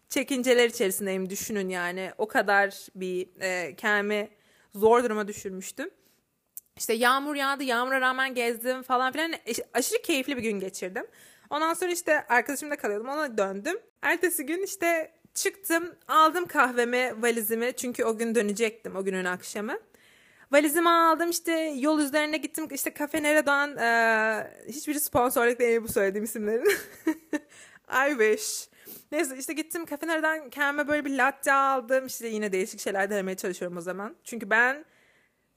çekinceler 0.09 0.69
içerisindeyim 0.69 1.29
düşünün 1.29 1.69
yani. 1.69 2.11
O 2.17 2.27
kadar 2.27 2.87
bir 2.95 3.27
e, 3.41 3.75
kendimi 3.75 4.29
zor 4.75 5.03
duruma 5.03 5.27
düşürmüştüm. 5.27 5.89
İşte 6.77 6.93
yağmur 6.93 7.35
yağdı, 7.35 7.63
yağmura 7.63 8.01
rağmen 8.01 8.33
gezdim 8.33 8.83
falan 8.83 9.11
filan. 9.11 9.33
Aşırı 9.73 10.01
keyifli 10.01 10.37
bir 10.37 10.41
gün 10.41 10.59
geçirdim. 10.59 11.05
Ondan 11.49 11.73
sonra 11.73 11.91
işte 11.91 12.27
arkadaşımda 12.27 12.75
kalıyordum. 12.75 13.07
Ona 13.07 13.37
döndüm. 13.37 13.77
Ertesi 14.01 14.45
gün 14.45 14.63
işte 14.63 15.11
çıktım, 15.33 15.95
aldım 16.07 16.45
kahvemi, 16.45 17.13
valizimi. 17.21 17.73
Çünkü 17.73 18.03
o 18.03 18.17
gün 18.17 18.35
dönecektim, 18.35 18.95
o 18.95 19.03
günün 19.03 19.25
akşamı. 19.25 19.79
Valizimi 20.51 20.89
aldım 20.89 21.29
işte 21.29 21.51
yol 21.77 21.99
üzerine 21.99 22.37
gittim 22.37 22.67
işte 22.71 22.93
Cafe 22.99 23.23
Nere'dan 23.23 23.77
e, 23.77 24.71
hiçbiri 24.71 24.99
sponsorluk 24.99 25.59
değil 25.59 25.83
bu 25.83 25.87
söylediğim 25.87 26.25
isimlerin. 26.25 26.65
I 28.07 28.09
wish. 28.09 28.74
Neyse 29.11 29.37
işte 29.37 29.53
gittim 29.53 29.85
Cafe 29.85 30.07
Nere'den 30.07 30.49
kendime 30.49 30.87
böyle 30.87 31.05
bir 31.05 31.17
latte 31.17 31.53
aldım. 31.53 32.05
İşte 32.05 32.27
yine 32.27 32.51
değişik 32.51 32.79
şeyler 32.79 33.09
denemeye 33.09 33.35
çalışıyorum 33.35 33.77
o 33.77 33.81
zaman. 33.81 34.15
Çünkü 34.23 34.49
ben 34.49 34.85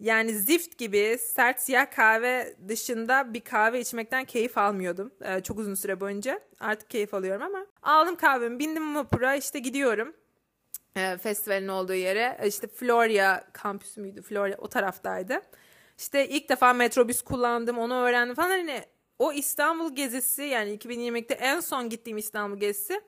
yani 0.00 0.34
zift 0.34 0.78
gibi 0.78 1.18
sert 1.20 1.60
siyah 1.60 1.90
kahve 1.90 2.56
dışında 2.68 3.34
bir 3.34 3.40
kahve 3.40 3.80
içmekten 3.80 4.24
keyif 4.24 4.58
almıyordum. 4.58 5.12
Ee, 5.24 5.40
çok 5.40 5.58
uzun 5.58 5.74
süre 5.74 6.00
boyunca. 6.00 6.40
Artık 6.60 6.90
keyif 6.90 7.14
alıyorum 7.14 7.42
ama. 7.42 7.66
Aldım 7.82 8.16
kahvemi, 8.16 8.58
bindim 8.58 8.96
vapura, 8.96 9.34
işte 9.36 9.58
gidiyorum. 9.58 10.14
Ee, 10.96 11.16
festivalin 11.22 11.68
olduğu 11.68 11.94
yere. 11.94 12.40
İşte 12.46 12.66
Florya 12.66 13.44
kampüsü 13.52 14.00
müydü? 14.00 14.22
Florya 14.22 14.56
o 14.58 14.68
taraftaydı. 14.68 15.40
İşte 15.98 16.28
ilk 16.28 16.48
defa 16.48 16.72
metrobüs 16.72 17.22
kullandım, 17.22 17.78
onu 17.78 17.94
öğrendim 17.94 18.34
falan. 18.34 18.50
Hani 18.50 18.82
o 19.18 19.32
İstanbul 19.32 19.94
gezisi 19.94 20.42
yani 20.42 20.76
2020'de 20.76 21.34
en 21.34 21.60
son 21.60 21.88
gittiğim 21.88 22.18
İstanbul 22.18 22.56
gezisi 22.60 23.00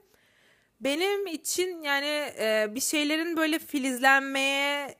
benim 0.80 1.26
için 1.26 1.82
yani 1.82 2.32
e, 2.38 2.66
bir 2.74 2.80
şeylerin 2.80 3.36
böyle 3.36 3.58
filizlenmeye 3.58 4.94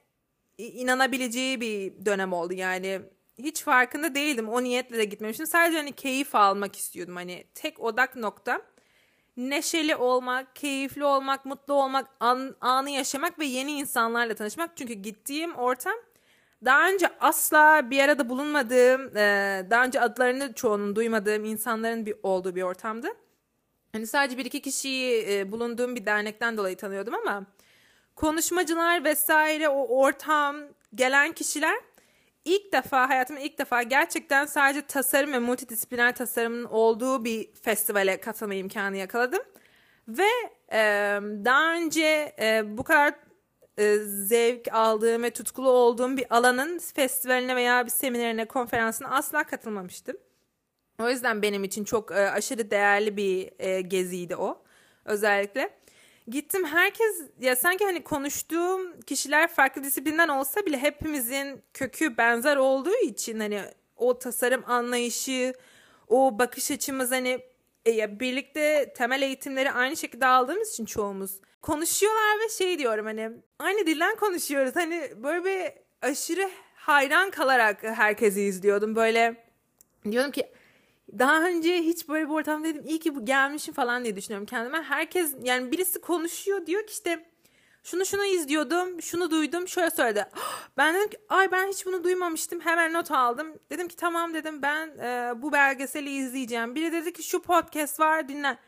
inanabileceği 0.59 1.61
bir 1.61 2.07
dönem 2.07 2.33
oldu 2.33 2.53
yani. 2.55 3.01
Hiç 3.39 3.63
farkında 3.63 4.15
değildim. 4.15 4.49
O 4.49 4.63
niyetle 4.63 4.99
de 4.99 5.05
gitmemiştim. 5.05 5.47
Sadece 5.47 5.79
hani 5.79 5.93
keyif 5.93 6.35
almak 6.35 6.77
istiyordum. 6.77 7.17
Hani 7.17 7.45
tek 7.55 7.81
odak 7.81 8.17
nokta 8.17 8.63
neşeli 9.37 9.97
olmak, 9.97 10.57
keyifli 10.57 11.05
olmak, 11.05 11.45
mutlu 11.47 11.75
olmak, 11.75 12.09
an, 12.21 12.57
anı 12.61 12.91
yaşamak 12.91 13.39
ve 13.39 13.45
yeni 13.45 13.73
insanlarla 13.73 14.35
tanışmak. 14.35 14.77
Çünkü 14.77 14.93
gittiğim 14.93 15.55
ortam 15.55 15.95
daha 16.65 16.89
önce 16.89 17.09
asla 17.21 17.91
bir 17.91 18.01
arada 18.01 18.29
bulunmadığım, 18.29 19.17
e, 19.17 19.67
daha 19.71 19.85
önce 19.85 20.01
adlarını 20.01 20.53
çoğunun 20.53 20.97
duymadığım 20.97 21.45
insanların 21.45 22.07
bir 22.07 22.15
olduğu 22.23 22.55
bir 22.55 22.63
ortamdı. 22.63 23.09
Hani 23.93 24.07
sadece 24.07 24.39
bir 24.39 24.45
iki 24.45 24.63
kişiyi 24.63 25.27
e, 25.31 25.53
bulunduğum 25.53 25.97
bir 25.97 26.07
dernekten 26.07 26.57
dolayı 26.57 26.77
tanıyordum 26.77 27.15
ama 27.15 27.47
konuşmacılar 28.17 29.05
vesaire 29.05 29.69
o 29.69 29.87
ortam 30.01 30.57
gelen 30.95 31.33
kişiler 31.33 31.75
ilk 32.45 32.73
defa 32.73 33.09
hayatımda 33.09 33.41
ilk 33.41 33.59
defa 33.59 33.83
gerçekten 33.83 34.47
sadece 34.47 34.87
tasarım 34.87 35.33
ve 35.33 35.39
multidisipliner 35.39 36.15
tasarımın 36.15 36.65
olduğu 36.65 37.25
bir 37.25 37.49
festivale 37.63 38.21
katılma 38.21 38.55
imkanı 38.55 38.97
yakaladım. 38.97 39.43
Ve 40.09 40.29
e, 40.73 40.79
daha 41.45 41.75
önce 41.75 42.35
e, 42.41 42.79
bu 42.79 42.85
kadar 42.85 43.15
e, 43.79 43.97
zevk 43.99 44.69
aldığım 44.73 45.23
ve 45.23 45.31
tutkulu 45.31 45.71
olduğum 45.71 46.17
bir 46.17 46.37
alanın 46.37 46.79
festivaline 46.79 47.57
veya 47.57 47.87
bir 47.87 47.91
seminerine, 47.91 48.45
konferansına 48.45 49.11
asla 49.11 49.45
katılmamıştım. 49.45 50.17
O 51.01 51.11
yüzden 51.11 51.43
benim 51.43 51.65
için 51.65 51.85
çok 51.85 52.13
e, 52.13 52.15
aşırı 52.15 52.71
değerli 52.71 53.17
bir 53.17 53.51
e, 53.59 53.81
geziydi 53.81 54.37
o 54.37 54.63
özellikle. 55.05 55.71
Gittim 56.29 56.65
herkes 56.65 57.23
ya 57.41 57.57
sanki 57.57 57.85
hani 57.85 58.05
konuştuğum 58.05 59.01
kişiler 59.01 59.49
farklı 59.49 59.85
disiplinden 59.85 60.29
olsa 60.29 60.67
bile 60.67 60.79
hepimizin 60.79 61.63
kökü 61.75 62.17
benzer 62.17 62.57
olduğu 62.57 62.97
için 62.97 63.41
hani 63.41 63.63
o 63.97 64.19
tasarım 64.19 64.63
anlayışı, 64.67 65.55
o 66.09 66.39
bakış 66.39 66.71
açımız 66.71 67.11
hani 67.11 67.41
e, 67.87 67.91
ya 67.91 68.21
birlikte 68.21 68.93
temel 68.97 69.23
eğitimleri 69.23 69.73
aynı 69.73 69.97
şekilde 69.97 70.27
aldığımız 70.27 70.71
için 70.71 70.85
çoğumuz 70.85 71.41
konuşuyorlar 71.63 72.39
ve 72.45 72.49
şey 72.49 72.79
diyorum 72.79 73.07
hani 73.07 73.31
aynı 73.59 73.87
dilden 73.87 74.17
konuşuyoruz. 74.17 74.77
Hani 74.77 75.13
böyle 75.17 75.45
bir 75.45 75.73
aşırı 76.09 76.51
hayran 76.75 77.31
kalarak 77.31 77.83
herkesi 77.83 78.43
izliyordum. 78.43 78.97
Böyle 78.97 79.45
diyordum 80.11 80.31
ki 80.31 80.49
daha 81.19 81.43
önce 81.43 81.77
hiç 81.77 82.09
böyle 82.09 82.29
bir 82.29 82.35
ortam 82.35 82.65
dedim 82.65 82.85
iyi 82.87 82.99
ki 82.99 83.15
bu 83.15 83.25
gelmişim 83.25 83.75
falan 83.75 84.05
diye 84.05 84.17
düşünüyorum 84.17 84.47
kendime. 84.47 84.83
Herkes 84.83 85.35
yani 85.43 85.73
birisi 85.73 86.01
konuşuyor 86.01 86.67
diyor 86.67 86.87
ki 86.87 86.93
işte 86.93 87.27
şunu 87.83 88.07
şunu 88.07 88.25
izliyordum, 88.25 89.03
şunu 89.03 89.31
duydum, 89.31 89.69
şöyle 89.69 89.91
söyledi. 89.91 90.27
Ben 90.77 90.95
dedim 90.95 91.09
ki 91.11 91.17
ay 91.29 91.53
ben 91.53 91.69
hiç 91.69 91.87
bunu 91.87 92.05
duymamıştım. 92.05 92.61
Hemen 92.61 92.93
not 92.93 93.11
aldım. 93.11 93.55
Dedim 93.71 93.89
ki 93.89 93.97
tamam 93.97 94.35
dedim 94.35 94.63
ben 94.63 94.89
e, 94.89 95.43
bu 95.43 95.53
belgeseli 95.53 96.11
izleyeceğim. 96.11 96.75
Biri 96.75 96.93
dedi 96.93 97.13
ki 97.13 97.23
şu 97.23 97.43
podcast 97.43 98.01
var 98.01 98.29
dinle. 98.29 98.59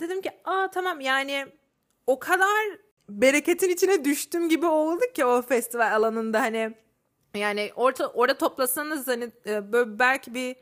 Dedim 0.00 0.20
ki 0.20 0.30
aa 0.44 0.70
tamam 0.70 1.00
yani 1.00 1.46
o 2.06 2.18
kadar 2.18 2.78
bereketin 3.08 3.68
içine 3.68 4.04
düştüm 4.04 4.48
gibi 4.48 4.66
oldu 4.66 5.00
ki 5.14 5.24
o 5.24 5.42
festival 5.42 5.96
alanında 5.96 6.40
hani 6.40 6.74
yani 7.34 7.70
orta 7.76 8.06
orada 8.06 8.38
toplasanız 8.38 9.06
hani 9.06 9.32
e, 9.46 9.72
böyle 9.72 9.98
belki 9.98 10.34
bir 10.34 10.56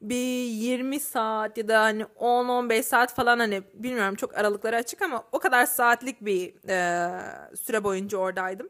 bir 0.00 0.44
20 0.44 1.00
saat 1.00 1.58
ya 1.58 1.68
da 1.68 1.80
hani 1.80 2.02
10-15 2.02 2.82
saat 2.82 3.14
falan 3.14 3.38
hani 3.38 3.62
bilmiyorum 3.74 4.14
çok 4.14 4.38
aralıkları 4.38 4.76
açık 4.76 5.02
ama 5.02 5.24
o 5.32 5.38
kadar 5.38 5.66
saatlik 5.66 6.24
bir 6.24 6.68
e, 6.68 7.56
süre 7.56 7.84
boyunca 7.84 8.18
oradaydım. 8.18 8.68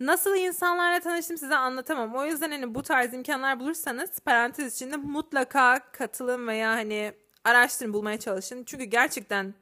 Nasıl 0.00 0.36
insanlarla 0.36 1.00
tanıştım 1.00 1.38
size 1.38 1.56
anlatamam. 1.56 2.14
O 2.14 2.24
yüzden 2.24 2.50
hani 2.50 2.74
bu 2.74 2.82
tarz 2.82 3.14
imkanlar 3.14 3.60
bulursanız 3.60 4.20
parantez 4.20 4.74
içinde 4.74 4.96
mutlaka 4.96 5.78
katılın 5.92 6.46
veya 6.46 6.70
hani 6.70 7.12
araştırın 7.44 7.92
bulmaya 7.92 8.18
çalışın. 8.20 8.64
Çünkü 8.64 8.84
gerçekten 8.84 9.54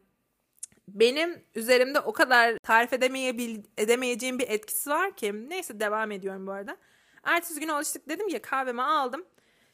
benim 0.89 1.45
üzerimde 1.55 2.01
o 2.01 2.13
kadar 2.13 2.59
tarif 2.59 2.93
edemeyebil 2.93 3.65
edemeyeceğim 3.79 4.39
bir 4.39 4.49
etkisi 4.49 4.91
var 4.91 5.17
ki. 5.17 5.49
Neyse 5.51 5.81
devam 5.81 6.11
ediyorum 6.11 6.47
bu 6.47 6.53
arada. 6.53 6.77
Ertesi 7.25 7.61
gün 7.61 7.69
alıştık 7.69 8.09
dedim 8.09 8.29
ya 8.29 8.43
kahvemi 8.43 8.83
aldım. 8.83 9.25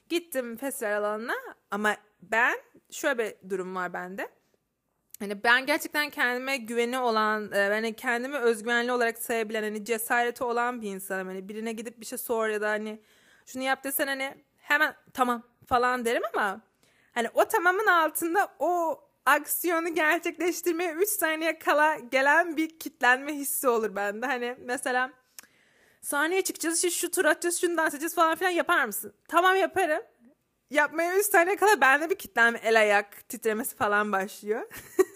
Gittim 0.09 0.57
festival 0.57 0.93
alanına 0.93 1.35
ama 1.71 1.97
ben 2.23 2.57
şöyle 2.91 3.19
bir 3.19 3.51
durum 3.51 3.75
var 3.75 3.93
bende. 3.93 4.29
Hani 5.19 5.45
ben 5.45 5.67
gerçekten 5.67 6.11
kendime 6.11 6.57
güveni 6.57 6.99
olan, 6.99 7.53
e, 7.53 7.69
hani 7.69 7.97
kendimi 7.97 8.37
özgüvenli 8.37 8.93
olarak 8.93 9.19
sayabilen, 9.19 9.63
hani 9.63 9.85
cesareti 9.85 10.45
olan 10.45 10.83
bir 10.83 10.89
insanım. 10.91 11.29
Hani 11.29 11.49
birine 11.49 11.73
gidip 11.73 12.01
bir 12.01 12.07
şey 12.07 12.19
sor 12.19 12.49
ya 12.49 12.61
da 12.61 12.69
hani 12.69 13.01
şunu 13.47 13.63
yap 13.63 13.85
desen 13.85 14.07
hani 14.07 14.35
hemen 14.57 14.95
tamam 15.15 15.43
falan 15.67 16.05
derim 16.05 16.23
ama 16.35 16.61
hani 17.13 17.29
o 17.35 17.45
tamamın 17.45 17.87
altında 17.87 18.49
o 18.59 19.01
aksiyonu 19.27 19.95
gerçekleştirmeye 19.95 20.93
3 20.93 21.09
saniye 21.09 21.59
kala 21.59 21.99
gelen 21.99 22.57
bir 22.57 22.79
kitlenme 22.79 23.33
hissi 23.35 23.69
olur 23.69 23.97
bende. 23.97 24.27
Hani 24.27 24.57
mesela 24.59 25.13
sahneye 26.07 26.43
çıkacağız 26.43 26.85
işte 26.85 26.91
şu 26.91 27.11
tur 27.11 27.25
atacağız 27.25 27.61
şunu 27.61 27.77
dans 27.77 27.95
edeceğiz 27.95 28.15
falan 28.15 28.37
filan 28.37 28.51
yapar 28.51 28.85
mısın? 28.85 29.13
Tamam 29.29 29.57
yaparım. 29.57 30.03
Yapmaya 30.71 31.17
3 31.17 31.27
saniye 31.27 31.57
kala 31.57 31.81
bende 31.81 32.11
bir 32.11 32.15
kitlenme 32.15 32.61
el 32.65 32.81
ayak 32.81 33.29
titremesi 33.29 33.77
falan 33.77 34.13
başlıyor. 34.13 34.63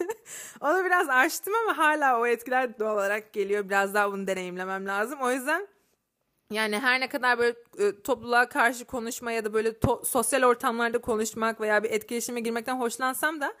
Onu 0.61 0.85
biraz 0.85 1.09
açtım 1.09 1.53
ama 1.63 1.77
hala 1.77 2.19
o 2.19 2.25
etkiler 2.25 2.79
doğal 2.79 2.93
olarak 2.95 3.33
geliyor. 3.33 3.65
Biraz 3.69 3.93
daha 3.93 4.11
bunu 4.11 4.27
deneyimlemem 4.27 4.87
lazım. 4.87 5.19
O 5.21 5.31
yüzden 5.31 5.67
yani 6.51 6.79
her 6.79 6.99
ne 6.99 7.09
kadar 7.09 7.37
böyle 7.39 7.57
e, 7.79 8.01
topluluğa 8.01 8.49
karşı 8.49 8.85
konuşma 8.85 9.31
ya 9.31 9.45
da 9.45 9.53
böyle 9.53 9.69
to- 9.69 10.05
sosyal 10.05 10.43
ortamlarda 10.43 10.97
konuşmak 10.97 11.61
veya 11.61 11.83
bir 11.83 11.91
etkileşime 11.91 12.39
girmekten 12.39 12.79
hoşlansam 12.79 13.41
da 13.41 13.53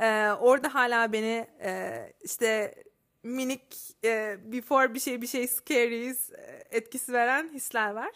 Ee, 0.00 0.30
orada 0.40 0.74
hala 0.74 1.12
beni 1.12 1.46
e, 1.62 2.12
işte 2.20 2.74
minik 3.22 3.76
e, 4.04 4.38
before 4.52 4.94
bir 4.94 5.00
şey 5.00 5.22
bir 5.22 5.26
şey 5.26 5.48
scaries 5.48 6.32
e, 6.32 6.64
etkisi 6.70 7.12
veren 7.12 7.48
hisler 7.52 7.90
var. 7.90 8.10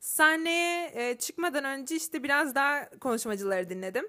Sahneye 0.00 0.92
e, 0.94 1.18
çıkmadan 1.18 1.64
önce 1.64 1.96
işte 1.96 2.22
biraz 2.22 2.54
daha 2.54 2.90
konuşmacıları 3.00 3.68
dinledim. 3.68 4.08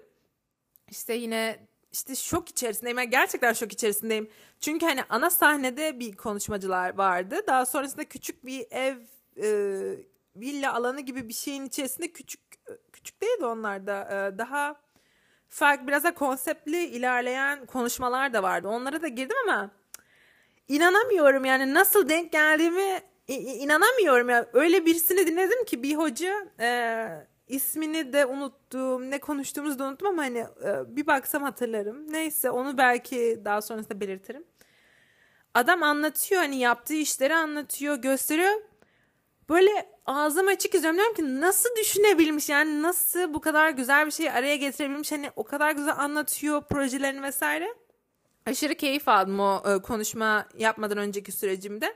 İşte 0.90 1.14
yine 1.14 1.68
işte 1.92 2.16
şok 2.16 2.50
içerisindeyim. 2.50 2.98
Yani 2.98 3.10
gerçekten 3.10 3.54
şok 3.54 3.74
içerisindeyim. 3.74 4.30
Çünkü 4.60 4.86
hani 4.86 5.04
ana 5.10 5.30
sahnede 5.30 6.00
bir 6.00 6.16
konuşmacılar 6.16 6.98
vardı. 6.98 7.42
Daha 7.48 7.66
sonrasında 7.66 8.04
küçük 8.04 8.46
bir 8.46 8.66
ev 8.72 8.98
e, 9.38 9.48
villa 10.36 10.74
alanı 10.74 11.02
gibi 11.02 11.30
bir 11.30 11.34
şeyin 11.34 11.66
içerisinde 11.66 12.12
küçük 12.12 12.42
küçük 12.94 13.22
değildi 13.22 13.46
onlar 13.46 13.88
da. 13.88 14.02
E, 14.02 14.38
daha 14.38 14.76
farklı 15.50 15.88
biraz 15.88 16.04
da 16.04 16.14
konseptli 16.14 16.86
ilerleyen 16.86 17.66
konuşmalar 17.66 18.34
da 18.34 18.44
vardı. 18.44 18.68
Onlara 18.68 19.02
da 19.02 19.08
girdim 19.08 19.38
ama 19.48 19.72
inanamıyorum 20.68 21.46
yani 21.46 21.74
nasıl 21.74 22.10
denk 22.10 22.32
geldiğimi 22.32 23.02
inanamıyorum 23.28 24.30
ya. 24.30 24.50
Öyle 24.54 24.86
birisini 24.86 25.28
dinledim 25.28 25.66
ki 25.66 25.84
bir 25.84 25.96
hoca 25.96 26.48
e, 26.60 27.08
ismini 27.48 28.14
de 28.14 28.26
unuttum. 28.26 29.12
Ne 29.12 29.20
konuştuğumuzu 29.20 29.80
da 29.80 29.86
unuttum 29.86 30.08
ama 30.08 30.22
hani 30.24 30.38
e, 30.40 30.96
bir 30.96 31.08
baksam 31.08 31.44
hatırlarım. 31.44 32.14
Neyse 32.14 32.50
onu 32.50 32.78
belki 32.78 33.42
daha 33.46 33.62
sonrasında 33.62 34.00
belirtirim. 34.00 34.44
Adam 35.54 35.84
anlatıyor 35.84 36.42
hani 36.42 36.60
yaptığı 36.60 36.94
işleri 36.94 37.36
anlatıyor, 37.36 37.96
gösteriyor. 37.96 38.54
Böyle 39.50 39.90
ağzım 40.06 40.48
açık 40.48 40.76
izliyorum 40.76 40.98
diyorum 40.98 41.16
ki 41.16 41.42
nasıl 41.42 41.70
düşünebilmiş 41.80 42.50
yani 42.50 42.82
nasıl 42.82 43.34
bu 43.34 43.42
kadar 43.42 43.70
güzel 43.70 44.06
bir 44.06 44.12
şeyi 44.12 44.32
araya 44.32 44.56
getirebilmiş 44.56 45.12
hani 45.12 45.32
o 45.36 45.44
kadar 45.44 45.72
güzel 45.72 45.98
anlatıyor 45.98 46.62
projelerini 46.62 47.22
vesaire. 47.24 47.68
Aşırı 48.46 48.76
keyif 48.76 49.08
aldım 49.08 49.40
o 49.40 49.64
e, 49.66 49.82
konuşma 49.82 50.48
yapmadan 50.58 50.98
önceki 50.98 51.32
sürecimde. 51.32 51.96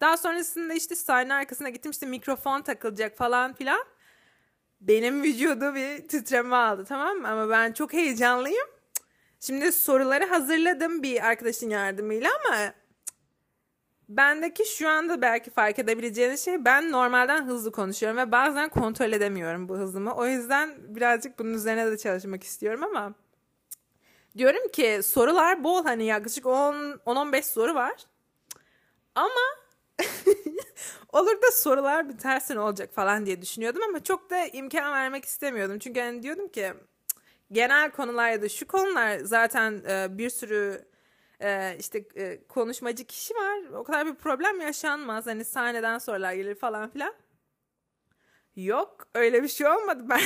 Daha 0.00 0.16
sonrasında 0.16 0.74
işte 0.74 0.94
sahne 0.94 1.34
arkasına 1.34 1.68
gittim 1.68 1.90
işte 1.90 2.06
mikrofon 2.06 2.62
takılacak 2.62 3.16
falan 3.16 3.52
filan. 3.52 3.84
Benim 4.80 5.22
vücudu 5.22 5.74
bir 5.74 6.08
titreme 6.08 6.56
aldı 6.56 6.84
tamam 6.84 7.16
mı? 7.16 7.28
Ama 7.28 7.50
ben 7.50 7.72
çok 7.72 7.92
heyecanlıyım. 7.92 8.68
Şimdi 9.40 9.72
soruları 9.72 10.24
hazırladım 10.24 11.02
bir 11.02 11.26
arkadaşın 11.26 11.70
yardımıyla 11.70 12.30
ama 12.46 12.72
bendeki 14.08 14.64
şu 14.76 14.88
anda 14.88 15.22
belki 15.22 15.50
fark 15.50 15.78
edebileceğiniz 15.78 16.44
şey 16.44 16.64
ben 16.64 16.92
normalden 16.92 17.46
hızlı 17.46 17.72
konuşuyorum 17.72 18.18
ve 18.18 18.32
bazen 18.32 18.68
kontrol 18.68 19.12
edemiyorum 19.12 19.68
bu 19.68 19.76
hızımı. 19.76 20.14
O 20.14 20.26
yüzden 20.26 20.70
birazcık 20.94 21.38
bunun 21.38 21.54
üzerine 21.54 21.90
de 21.90 21.98
çalışmak 21.98 22.44
istiyorum 22.44 22.82
ama 22.82 23.14
diyorum 24.38 24.68
ki 24.68 25.00
sorular 25.04 25.64
bol 25.64 25.84
hani 25.84 26.04
yaklaşık 26.04 26.44
10-15 26.44 27.42
soru 27.42 27.74
var. 27.74 27.94
Ama 29.14 29.40
olur 31.12 31.42
da 31.42 31.52
sorular 31.52 32.08
bitersin 32.08 32.56
olacak 32.56 32.94
falan 32.94 33.26
diye 33.26 33.42
düşünüyordum 33.42 33.82
ama 33.88 34.02
çok 34.04 34.30
da 34.30 34.46
imkan 34.46 34.92
vermek 34.92 35.24
istemiyordum. 35.24 35.78
Çünkü 35.78 36.00
hani 36.00 36.22
diyordum 36.22 36.48
ki 36.48 36.72
genel 37.52 37.90
konular 37.90 38.30
ya 38.30 38.42
da 38.42 38.48
şu 38.48 38.66
konular 38.66 39.18
zaten 39.18 39.82
e, 39.88 40.18
bir 40.18 40.30
sürü 40.30 40.84
e, 41.40 41.76
işte 41.78 42.04
e, 42.16 42.44
konuşmacı 42.48 43.04
kişi 43.04 43.34
var. 43.34 43.64
O 43.74 43.84
kadar 43.84 44.06
bir 44.06 44.14
problem 44.14 44.60
yaşanmaz. 44.60 45.26
Hani 45.26 45.44
sahneden 45.44 45.98
sorular 45.98 46.32
gelir 46.32 46.54
falan 46.54 46.90
filan. 46.90 47.14
Yok 48.56 49.06
öyle 49.14 49.42
bir 49.42 49.48
şey 49.48 49.66
olmadı. 49.66 50.04
Ben 50.10 50.20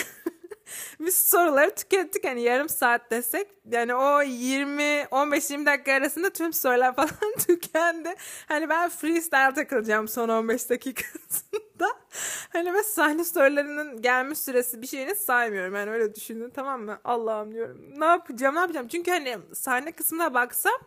biz 1.00 1.28
soruları 1.28 1.74
tükettik 1.74 2.24
hani 2.24 2.42
yarım 2.42 2.68
saat 2.68 3.10
desek 3.10 3.48
yani 3.70 3.94
o 3.94 4.22
20 4.22 4.82
15-20 4.82 5.66
dakika 5.66 5.92
arasında 5.92 6.30
tüm 6.30 6.52
sorular 6.52 6.94
falan 6.96 7.34
tükendi. 7.46 8.14
Hani 8.48 8.68
ben 8.68 8.88
freestyle 8.88 9.54
takılacağım 9.54 10.08
son 10.08 10.28
15 10.28 10.70
dakikasında. 10.70 11.58
Hani 12.52 12.74
ben 12.74 12.82
sahne 12.82 13.24
sorularının 13.24 14.02
gelme 14.02 14.34
süresi 14.34 14.82
bir 14.82 14.86
şeyini 14.86 15.14
saymıyorum. 15.14 15.74
Yani 15.74 15.90
öyle 15.90 16.14
düşündüm 16.14 16.50
tamam 16.54 16.82
mı? 16.82 17.00
Allah'ım 17.04 17.54
diyorum. 17.54 18.00
Ne 18.00 18.04
yapacağım 18.04 18.54
ne 18.54 18.58
yapacağım? 18.58 18.88
Çünkü 18.88 19.10
hani 19.10 19.38
sahne 19.54 19.92
kısmına 19.92 20.34
baksam 20.34 20.78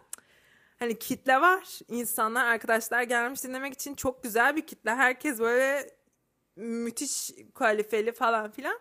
hani 0.79 0.99
kitle 0.99 1.41
var. 1.41 1.79
İnsanlar, 1.87 2.45
arkadaşlar 2.45 3.01
gelmiş 3.01 3.43
dinlemek 3.43 3.73
için 3.73 3.95
çok 3.95 4.23
güzel 4.23 4.55
bir 4.55 4.67
kitle. 4.67 4.91
Herkes 4.95 5.39
böyle 5.39 5.89
müthiş 6.55 7.31
kalifeli 7.53 8.11
falan 8.11 8.51
filan 8.51 8.79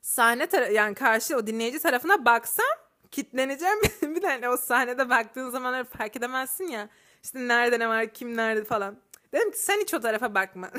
sahne 0.00 0.44
tara- 0.44 0.72
yani 0.72 0.94
karşı 0.94 1.36
o 1.36 1.46
dinleyici 1.46 1.78
tarafına 1.78 2.24
baksam 2.24 2.66
kitleneceğim. 3.10 3.78
bir 4.02 4.22
de 4.22 4.26
hani 4.26 4.48
o 4.48 4.56
sahnede 4.56 5.10
baktığın 5.10 5.50
zaman 5.50 5.84
fark 5.84 6.16
edemezsin 6.16 6.66
ya. 6.66 6.88
İşte 7.24 7.48
nerede 7.48 7.78
ne 7.78 7.88
var, 7.88 8.12
kim 8.12 8.36
nerede 8.36 8.64
falan. 8.64 8.96
Dedim 9.32 9.50
ki 9.50 9.58
sen 9.58 9.80
hiç 9.80 9.94
o 9.94 10.00
tarafa 10.00 10.34
bakma. 10.34 10.70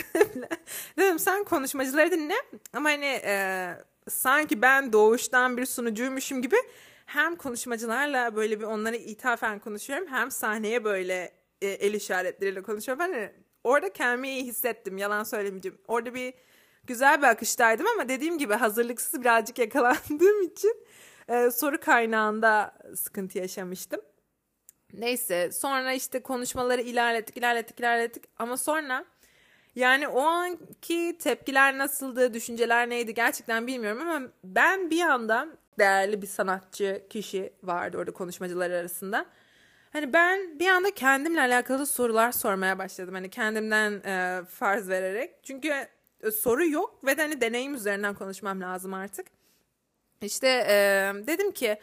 Dedim 0.98 1.20
sen 1.20 1.44
konuşmacıları 1.44 2.12
dinle 2.12 2.36
ama 2.74 2.90
hani 2.90 3.22
e, 3.24 3.68
sanki 4.10 4.62
ben 4.62 4.94
doğuştan 4.94 5.58
bir 5.58 5.66
sunucuymuşum 5.66 6.42
gibi 6.42 6.56
hem 7.06 7.36
konuşmacılarla 7.36 8.36
böyle 8.36 8.60
bir 8.60 8.66
onlara 8.66 8.96
ithafen 8.96 9.60
konuşuyorum 9.60 10.08
hem 10.08 10.32
sahneye 10.32 10.84
böyle 10.84 11.32
e, 11.62 11.68
el 11.68 11.94
işaretleriyle 11.94 12.62
konuşuyorum. 12.62 13.02
Hani 13.02 13.32
orada 13.64 13.94
kendimi 13.94 14.30
iyi 14.30 14.44
hissettim 14.44 14.98
yalan 14.98 15.24
söylemeyeceğim. 15.24 15.78
Orada 15.88 16.14
bir 16.14 16.34
güzel 16.88 17.22
bir 17.22 17.28
akıştaydım 17.28 17.88
ama 17.88 18.10
dediğim 18.10 18.38
gibi 18.38 18.54
hazırlıksız 18.54 19.22
birazcık 19.22 19.60
yakalandığım 19.60 20.42
için 20.46 20.76
e, 21.28 21.52
soru 21.52 21.80
kaynağında 21.80 22.74
sıkıntı 22.96 23.38
yaşamıştım. 23.38 24.02
Neyse 24.94 25.52
sonra 25.52 25.94
işte 25.94 26.22
konuşmaları 26.22 26.82
ilerlettik 26.82 27.38
ilerlettik 27.38 27.80
ilerlettik 27.80 28.24
ama 28.40 28.58
sonra 28.58 29.06
yani 29.76 30.08
o 30.08 30.22
anki 30.22 31.18
tepkiler 31.20 31.78
nasıldı, 31.78 32.34
düşünceler 32.34 32.90
neydi 32.90 33.14
gerçekten 33.14 33.68
bilmiyorum 33.68 34.08
ama 34.08 34.28
ben 34.44 34.90
bir 34.90 35.02
anda 35.02 35.48
değerli 35.80 36.22
bir 36.22 36.28
sanatçı 36.28 37.04
kişi 37.10 37.54
vardı 37.64 37.98
orada 37.98 38.12
konuşmacılar 38.12 38.72
arasında. 38.72 39.26
Hani 39.94 40.14
ben 40.14 40.60
bir 40.60 40.68
anda 40.68 40.92
kendimle 40.92 41.42
alakalı 41.42 41.86
sorular 41.86 42.32
sormaya 42.32 42.80
başladım. 42.80 43.14
Hani 43.14 43.30
kendimden 43.30 43.92
e, 43.92 44.46
farz 44.46 44.90
vererek. 44.90 45.44
Çünkü 45.44 45.88
soru 46.32 46.66
yok 46.66 47.06
ve 47.06 47.18
de 47.18 47.22
hani 47.22 47.42
deneyim 47.42 47.74
üzerinden 47.74 48.16
konuşmam 48.16 48.62
lazım 48.62 48.94
artık. 48.94 49.28
İşte 50.22 50.48
e, 50.48 50.76
dedim 51.28 51.52
ki 51.52 51.78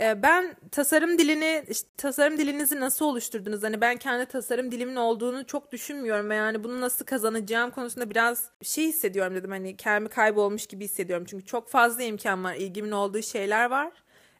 e, 0.00 0.22
ben 0.22 0.56
tasarım 0.72 1.18
dilini 1.18 1.64
işte, 1.68 1.88
tasarım 1.96 2.38
dilinizi 2.38 2.80
nasıl 2.80 3.04
oluşturdunuz? 3.04 3.62
Hani 3.62 3.80
ben 3.80 3.96
kendi 3.96 4.26
tasarım 4.26 4.72
dilimin 4.72 4.96
olduğunu 4.96 5.46
çok 5.46 5.72
düşünmüyorum 5.72 6.30
ve 6.30 6.34
yani 6.34 6.64
bunu 6.64 6.80
nasıl 6.80 7.04
kazanacağım 7.04 7.70
konusunda 7.70 8.10
biraz 8.10 8.50
şey 8.62 8.86
hissediyorum 8.86 9.34
dedim. 9.34 9.50
Hani 9.50 9.76
kendimi 9.76 10.08
kaybolmuş 10.08 10.66
gibi 10.66 10.84
hissediyorum. 10.84 11.26
Çünkü 11.28 11.44
çok 11.44 11.68
fazla 11.68 12.02
imkan 12.02 12.44
var. 12.44 12.54
ilgimin 12.54 12.90
olduğu 12.90 13.22
şeyler 13.22 13.70
var. 13.70 13.92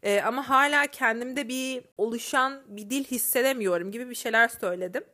E, 0.03 0.21
ama 0.21 0.49
hala 0.49 0.87
kendimde 0.87 1.49
bir 1.49 1.83
oluşan 1.99 2.63
bir 2.67 2.91
dil 2.91 3.05
hissedemiyorum 3.05 3.91
gibi 3.93 4.11
bir 4.11 4.15
şeyler 4.15 4.49
söyledim. 4.49 5.05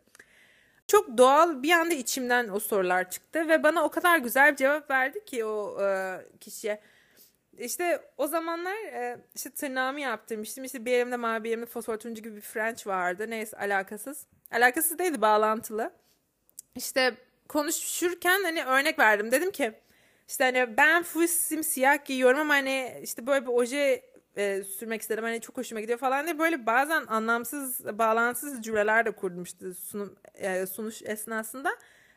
Çok 0.86 1.18
doğal 1.18 1.62
bir 1.62 1.70
anda 1.70 1.94
içimden 1.94 2.48
o 2.48 2.60
sorular 2.60 3.10
çıktı 3.10 3.48
ve 3.48 3.62
bana 3.62 3.84
o 3.84 3.90
kadar 3.90 4.18
güzel 4.18 4.52
bir 4.52 4.56
cevap 4.56 4.90
verdi 4.90 5.24
ki 5.24 5.44
o 5.44 5.82
e, 5.82 6.18
kişiye. 6.40 6.80
İşte 7.58 8.02
o 8.18 8.26
zamanlar 8.26 8.74
e, 8.74 9.18
işte 9.34 9.50
tırnağımı 9.50 10.00
yaptırmıştım. 10.00 10.64
İşte 10.64 10.84
bir 10.84 10.92
elimde 10.92 11.16
mavi 11.16 11.44
bir 11.44 11.50
elimde 11.50 11.66
fosfor 11.66 11.96
turuncu 11.96 12.22
gibi 12.22 12.36
bir 12.36 12.40
French 12.40 12.86
vardı. 12.86 13.30
Neyse 13.30 13.56
alakasız. 13.56 14.26
Alakasız 14.50 14.98
değildi 14.98 15.20
bağlantılı. 15.20 15.90
İşte 16.74 17.14
konuşurken 17.48 18.42
hani 18.42 18.64
örnek 18.64 18.98
verdim. 18.98 19.32
Dedim 19.32 19.50
ki 19.50 19.72
işte 20.28 20.44
hani 20.44 20.76
ben 20.76 21.02
full 21.02 21.26
simsiyah 21.26 22.04
giyiyorum 22.04 22.40
ama 22.40 22.54
hani 22.54 23.00
işte 23.02 23.26
böyle 23.26 23.46
bir 23.46 23.52
oje 23.52 24.02
e, 24.36 24.64
sürmek 24.64 25.02
istedim. 25.02 25.24
Hani 25.24 25.40
çok 25.40 25.56
hoşuma 25.56 25.80
gidiyor 25.80 25.98
falan 25.98 26.24
diye 26.26 26.38
böyle 26.38 26.66
bazen 26.66 27.06
anlamsız, 27.06 27.98
bağlantısız 27.98 28.62
cümleler 28.62 29.06
de 29.06 29.10
kurmuştu 29.10 29.74
sunum, 29.74 30.16
e, 30.34 30.66
sunuş 30.66 31.02
esnasında. 31.02 31.70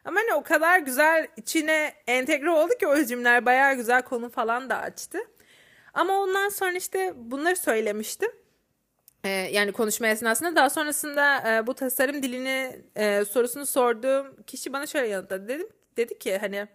Ama 0.06 0.20
hani 0.20 0.34
o 0.34 0.44
kadar 0.44 0.80
güzel 0.80 1.28
içine 1.38 1.94
entegre 2.08 2.50
oldu 2.50 2.74
ki 2.80 2.88
o 2.88 3.04
cümleler 3.04 3.46
bayağı 3.46 3.76
güzel 3.76 4.02
konu 4.02 4.30
falan 4.30 4.70
da 4.70 4.78
açtı. 4.78 5.18
Ama 5.94 6.14
ondan 6.14 6.50
sonra 6.50 6.72
işte 6.72 7.14
bunları 7.16 7.56
söylemiştim. 7.56 8.32
Ee, 9.24 9.30
yani 9.30 9.72
konuşma 9.72 10.08
esnasında 10.08 10.56
daha 10.56 10.70
sonrasında 10.70 11.56
e, 11.56 11.68
bu 11.68 11.74
tasarım 11.74 12.24
dilini 12.24 12.82
e, 12.96 13.26
sorusunu 13.26 13.66
sorduğum 13.66 14.44
kişi 14.44 14.74
bana 14.74 14.88
şöyle 14.88 15.08
yanıtladı. 15.08 15.48
Dedim, 15.48 15.68
dedi 15.98 16.20
ki 16.20 16.38
hani 16.38 16.68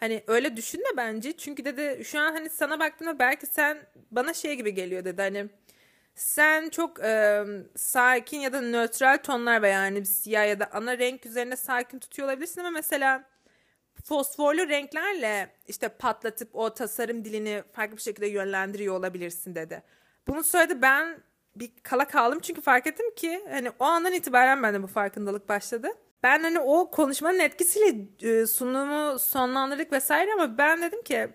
Hani 0.00 0.24
öyle 0.26 0.56
düşünme 0.56 0.88
bence. 0.96 1.36
Çünkü 1.36 1.64
dedi 1.64 2.04
şu 2.04 2.20
an 2.20 2.32
hani 2.32 2.50
sana 2.50 2.80
baktığımda 2.80 3.18
belki 3.18 3.46
sen 3.46 3.78
bana 4.10 4.34
şey 4.34 4.54
gibi 4.54 4.74
geliyor 4.74 5.04
dedi. 5.04 5.22
Hani 5.22 5.48
sen 6.14 6.68
çok 6.68 7.00
e, 7.04 7.44
sakin 7.76 8.40
ya 8.40 8.52
da 8.52 8.60
nötral 8.60 9.18
tonlar 9.18 9.62
veya 9.62 9.84
yani 9.84 10.06
siyah 10.06 10.48
ya 10.48 10.60
da 10.60 10.70
ana 10.72 10.98
renk 10.98 11.26
üzerine 11.26 11.56
sakin 11.56 11.98
tutuyor 11.98 12.28
olabilirsin 12.28 12.60
ama 12.60 12.70
mesela 12.70 13.24
fosforlu 14.04 14.68
renklerle 14.68 15.50
işte 15.68 15.88
patlatıp 15.88 16.48
o 16.56 16.74
tasarım 16.74 17.24
dilini 17.24 17.62
farklı 17.72 17.96
bir 17.96 18.02
şekilde 18.02 18.26
yönlendiriyor 18.26 18.94
olabilirsin 18.94 19.54
dedi. 19.54 19.82
bunu 20.28 20.44
söyledi 20.44 20.82
ben 20.82 21.22
bir 21.56 21.70
kala 21.82 22.04
kaldım 22.08 22.38
çünkü 22.42 22.60
fark 22.60 22.86
ettim 22.86 23.14
ki 23.14 23.44
hani 23.50 23.70
o 23.78 23.84
andan 23.84 24.12
itibaren 24.12 24.62
bende 24.62 24.82
bu 24.82 24.86
farkındalık 24.86 25.48
başladı. 25.48 25.88
Ben 26.22 26.42
hani 26.42 26.58
o 26.60 26.90
konuşmanın 26.90 27.38
etkisiyle 27.38 27.96
e, 28.22 28.46
sunumu 28.46 29.18
sonlandırdık 29.18 29.92
vesaire 29.92 30.32
ama 30.32 30.58
ben 30.58 30.82
dedim 30.82 31.02
ki 31.02 31.28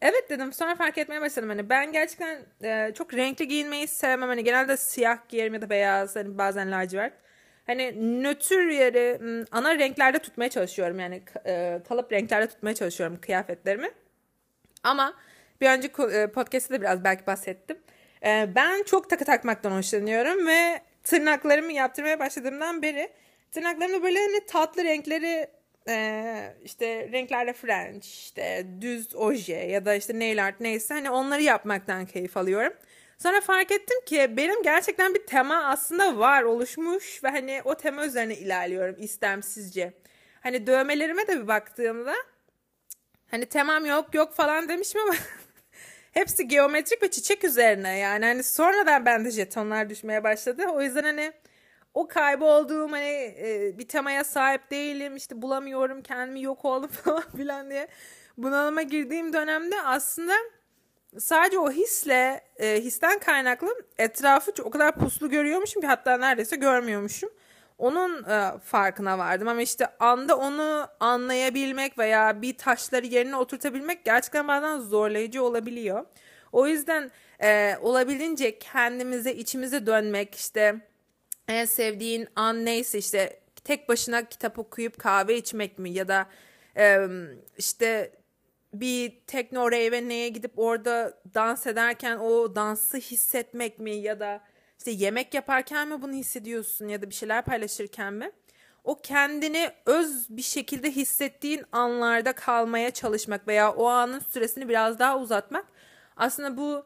evet 0.00 0.30
dedim 0.30 0.52
sonra 0.52 0.74
fark 0.74 0.98
etmeye 0.98 1.20
başladım 1.20 1.48
hani 1.48 1.68
ben 1.68 1.92
gerçekten 1.92 2.38
e, 2.62 2.94
çok 2.94 3.14
renkli 3.14 3.48
giyinmeyi 3.48 3.88
sevmem 3.88 4.28
hani 4.28 4.44
genelde 4.44 4.76
siyah 4.76 5.18
giyerim 5.28 5.54
ya 5.54 5.62
da 5.62 5.70
beyaz 5.70 6.16
hani 6.16 6.38
bazen 6.38 6.72
lacivert. 6.72 7.12
Hani 7.66 7.94
nötr 8.22 8.68
yeri 8.68 9.20
ana 9.52 9.78
renklerde 9.78 10.18
tutmaya 10.18 10.50
çalışıyorum 10.50 10.98
yani 10.98 11.22
e, 11.46 11.80
kalıp 11.88 12.12
renklerde 12.12 12.46
tutmaya 12.46 12.74
çalışıyorum 12.74 13.20
kıyafetlerimi. 13.20 13.90
Ama 14.82 15.14
bir 15.60 15.70
önceki 15.70 15.92
podcast'te 16.34 16.74
de 16.74 16.80
biraz 16.80 17.04
belki 17.04 17.26
bahsettim. 17.26 17.78
Ben 18.24 18.82
çok 18.82 19.10
takı 19.10 19.24
takmaktan 19.24 19.70
hoşlanıyorum 19.70 20.46
ve 20.46 20.80
tırnaklarımı 21.04 21.72
yaptırmaya 21.72 22.18
başladığımdan 22.18 22.82
beri 22.82 23.10
tırnaklarımda 23.52 24.02
böyle 24.02 24.18
hani 24.18 24.46
tatlı 24.46 24.84
renkleri 24.84 25.50
e, 25.88 26.54
işte 26.64 27.08
renklerle 27.12 27.52
French, 27.52 28.06
işte 28.06 28.66
düz 28.80 29.14
oje 29.14 29.56
ya 29.56 29.84
da 29.84 29.94
işte 29.94 30.18
nail 30.18 30.44
art 30.44 30.60
neyse 30.60 30.94
hani 30.94 31.10
onları 31.10 31.42
yapmaktan 31.42 32.06
keyif 32.06 32.36
alıyorum. 32.36 32.72
Sonra 33.18 33.40
fark 33.40 33.72
ettim 33.72 33.98
ki 34.06 34.36
benim 34.36 34.62
gerçekten 34.62 35.14
bir 35.14 35.26
tema 35.26 35.64
aslında 35.64 36.18
var 36.18 36.42
oluşmuş 36.42 37.24
ve 37.24 37.28
hani 37.28 37.60
o 37.64 37.74
tema 37.74 38.06
üzerine 38.06 38.36
ilerliyorum 38.36 38.96
istemsizce. 38.98 39.92
Hani 40.40 40.66
dövmelerime 40.66 41.26
de 41.26 41.42
bir 41.42 41.48
baktığımda 41.48 42.14
hani 43.30 43.46
temam 43.46 43.86
yok 43.86 44.14
yok 44.14 44.34
falan 44.34 44.68
demişim 44.68 45.00
ama 45.00 45.14
hepsi 46.12 46.48
geometrik 46.48 47.02
ve 47.02 47.10
çiçek 47.10 47.44
üzerine 47.44 47.98
yani 47.98 48.24
hani 48.24 48.42
sonradan 48.42 49.06
bende 49.06 49.30
jetonlar 49.30 49.90
düşmeye 49.90 50.24
başladı. 50.24 50.62
O 50.72 50.82
yüzden 50.82 51.02
hani 51.02 51.32
o 51.94 52.08
kaybolduğum 52.08 52.92
hani 52.92 53.34
e, 53.38 53.78
bir 53.78 53.88
temaya 53.88 54.24
sahip 54.24 54.70
değilim 54.70 55.16
işte 55.16 55.42
bulamıyorum 55.42 56.02
kendimi 56.02 56.42
yok 56.42 56.64
oldum 56.64 56.90
falan 57.04 57.24
filan 57.36 57.70
diye 57.70 57.88
bunalıma 58.38 58.82
girdiğim 58.82 59.32
dönemde 59.32 59.82
aslında 59.82 60.32
sadece 61.18 61.58
o 61.58 61.70
hisle 61.70 62.40
e, 62.56 62.80
histen 62.80 63.18
kaynaklı 63.18 63.68
etrafı 63.98 64.52
o 64.62 64.70
kadar 64.70 64.94
puslu 64.94 65.30
görüyormuşum 65.30 65.80
ki 65.82 65.86
hatta 65.86 66.16
neredeyse 66.16 66.56
görmüyormuşum. 66.56 67.30
Onun 67.78 68.24
e, 68.24 68.58
farkına 68.64 69.18
vardım 69.18 69.48
ama 69.48 69.62
işte 69.62 69.86
anda 70.00 70.36
onu 70.38 70.88
anlayabilmek 71.00 71.98
veya 71.98 72.42
bir 72.42 72.58
taşları 72.58 73.06
yerine 73.06 73.36
oturtabilmek 73.36 74.04
gerçekten 74.04 74.48
bazen 74.48 74.78
zorlayıcı 74.78 75.42
olabiliyor. 75.42 76.06
O 76.52 76.66
yüzden 76.66 77.10
e, 77.42 77.76
olabildiğince 77.80 78.58
kendimize 78.58 79.34
içimize 79.34 79.86
dönmek 79.86 80.34
işte 80.34 80.87
en 81.48 81.64
sevdiğin 81.64 82.28
an 82.36 82.64
neyse 82.64 82.98
işte 82.98 83.40
tek 83.64 83.88
başına 83.88 84.28
kitap 84.28 84.58
okuyup 84.58 84.98
kahve 84.98 85.36
içmek 85.36 85.78
mi 85.78 85.90
ya 85.90 86.08
da 86.08 86.26
e, 86.76 87.08
işte 87.58 88.12
bir 88.74 89.12
tekno 89.26 89.72
rave 89.72 90.08
neye 90.08 90.28
gidip 90.28 90.58
orada 90.58 91.20
dans 91.34 91.66
ederken 91.66 92.16
o 92.16 92.54
dansı 92.54 92.96
hissetmek 92.96 93.78
mi 93.78 93.90
ya 93.90 94.20
da 94.20 94.44
işte 94.78 94.90
yemek 94.90 95.34
yaparken 95.34 95.88
mi 95.88 96.02
bunu 96.02 96.12
hissediyorsun 96.12 96.88
ya 96.88 97.02
da 97.02 97.10
bir 97.10 97.14
şeyler 97.14 97.44
paylaşırken 97.44 98.14
mi? 98.14 98.32
O 98.84 99.00
kendini 99.00 99.70
öz 99.86 100.26
bir 100.30 100.42
şekilde 100.42 100.90
hissettiğin 100.90 101.64
anlarda 101.72 102.32
kalmaya 102.32 102.90
çalışmak 102.90 103.48
veya 103.48 103.72
o 103.72 103.86
anın 103.86 104.18
süresini 104.18 104.68
biraz 104.68 104.98
daha 104.98 105.18
uzatmak 105.18 105.66
aslında 106.16 106.56
bu 106.56 106.84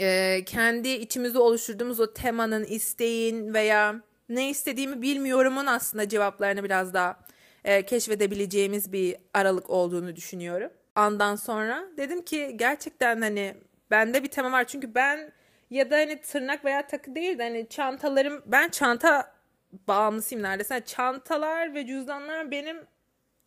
e, 0.00 0.44
kendi 0.46 0.88
içimizde 0.88 1.38
oluşturduğumuz 1.38 2.00
o 2.00 2.12
temanın, 2.12 2.64
isteğin 2.64 3.54
veya 3.54 4.00
ne 4.28 4.50
istediğimi 4.50 5.02
bilmiyorumun 5.02 5.66
aslında 5.66 6.08
cevaplarını 6.08 6.64
biraz 6.64 6.94
daha 6.94 7.20
e, 7.64 7.86
keşfedebileceğimiz 7.86 8.92
bir 8.92 9.16
aralık 9.34 9.70
olduğunu 9.70 10.16
düşünüyorum. 10.16 10.70
Andan 10.94 11.36
sonra 11.36 11.84
dedim 11.96 12.22
ki 12.22 12.52
gerçekten 12.56 13.22
hani 13.22 13.54
bende 13.90 14.22
bir 14.22 14.28
tema 14.28 14.52
var 14.52 14.64
çünkü 14.64 14.94
ben 14.94 15.32
ya 15.70 15.90
da 15.90 15.96
hani 15.96 16.20
tırnak 16.20 16.64
veya 16.64 16.86
takı 16.86 17.14
değil 17.14 17.38
de 17.38 17.42
hani 17.42 17.68
çantalarım 17.68 18.42
ben 18.46 18.68
çanta 18.68 19.32
bağımlısıyım 19.88 20.44
neredeyse. 20.44 20.74
Yani 20.74 20.84
çantalar 20.84 21.74
ve 21.74 21.86
cüzdanlar 21.86 22.50
benim 22.50 22.76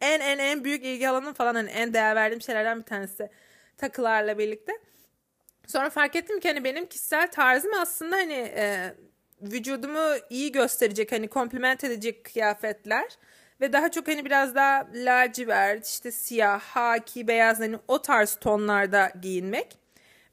en 0.01 0.19
en 0.19 0.37
en 0.37 0.63
büyük 0.63 0.83
ilgi 0.85 1.09
alanım 1.09 1.33
falan 1.33 1.55
hani 1.55 1.69
en 1.69 1.93
değer 1.93 2.15
verdiğim 2.15 2.41
şeylerden 2.41 2.77
bir 2.79 2.85
tanesi 2.85 3.29
takılarla 3.77 4.37
birlikte. 4.37 4.71
Sonra 5.69 5.89
fark 5.89 6.15
ettim 6.15 6.39
ki 6.39 6.47
hani 6.47 6.63
benim 6.63 6.85
kişisel 6.85 7.31
tarzım 7.31 7.73
aslında 7.73 8.15
hani 8.15 8.33
e, 8.33 8.93
vücudumu 9.41 10.15
iyi 10.29 10.51
gösterecek 10.51 11.11
hani 11.11 11.27
kompliment 11.27 11.83
edecek 11.83 12.23
kıyafetler. 12.23 13.05
Ve 13.61 13.73
daha 13.73 13.91
çok 13.91 14.07
hani 14.07 14.25
biraz 14.25 14.55
daha 14.55 14.87
lacivert 14.93 15.87
işte 15.87 16.11
siyah, 16.11 16.61
haki, 16.61 17.27
beyaz 17.27 17.59
hani 17.59 17.77
o 17.87 18.01
tarz 18.01 18.35
tonlarda 18.35 19.11
giyinmek. 19.21 19.77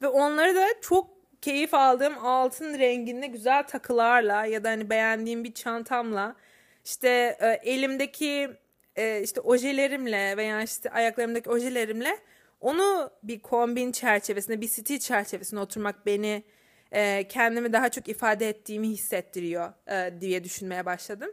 Ve 0.02 0.08
onları 0.08 0.54
da 0.54 0.66
çok 0.80 1.10
keyif 1.42 1.74
aldığım 1.74 2.18
altın 2.18 2.78
renginde 2.78 3.26
güzel 3.26 3.62
takılarla 3.62 4.46
ya 4.46 4.64
da 4.64 4.70
hani 4.70 4.90
beğendiğim 4.90 5.44
bir 5.44 5.54
çantamla 5.54 6.36
işte 6.84 7.36
e, 7.40 7.46
elimdeki 7.72 8.50
e, 8.96 9.22
işte 9.22 9.40
ojelerimle 9.40 10.36
veya 10.36 10.62
işte 10.62 10.90
ayaklarımdaki 10.90 11.50
ojelerimle 11.50 12.18
onu 12.60 13.10
bir 13.22 13.40
kombin 13.40 13.92
çerçevesinde, 13.92 14.60
bir 14.60 14.68
stil 14.68 14.98
çerçevesinde 14.98 15.60
oturmak 15.60 16.06
beni 16.06 16.44
e, 16.92 17.28
kendimi 17.28 17.72
daha 17.72 17.88
çok 17.88 18.08
ifade 18.08 18.48
ettiğimi 18.48 18.88
hissettiriyor 18.88 19.72
e, 19.88 20.20
diye 20.20 20.44
düşünmeye 20.44 20.86
başladım. 20.86 21.30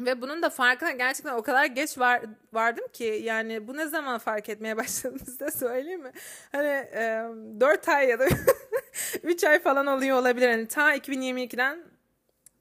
Ve 0.00 0.22
bunun 0.22 0.42
da 0.42 0.50
farkına 0.50 0.90
gerçekten 0.90 1.34
o 1.34 1.42
kadar 1.42 1.64
geç 1.64 1.98
var, 1.98 2.22
vardım 2.52 2.84
ki 2.92 3.20
yani 3.22 3.68
bu 3.68 3.76
ne 3.76 3.86
zaman 3.86 4.18
fark 4.18 4.48
etmeye 4.48 4.76
başladım 4.82 5.18
size 5.24 5.50
söyleyeyim 5.50 6.02
mi? 6.02 6.12
Hani 6.52 6.68
e, 6.68 7.28
4 7.60 7.88
ay 7.88 8.08
ya 8.08 8.18
da 8.18 8.26
3 9.22 9.44
ay 9.44 9.58
falan 9.58 9.86
oluyor 9.86 10.18
olabilir. 10.18 10.48
Hani 10.48 10.68
ta 10.68 10.96
2022'den 10.96 11.84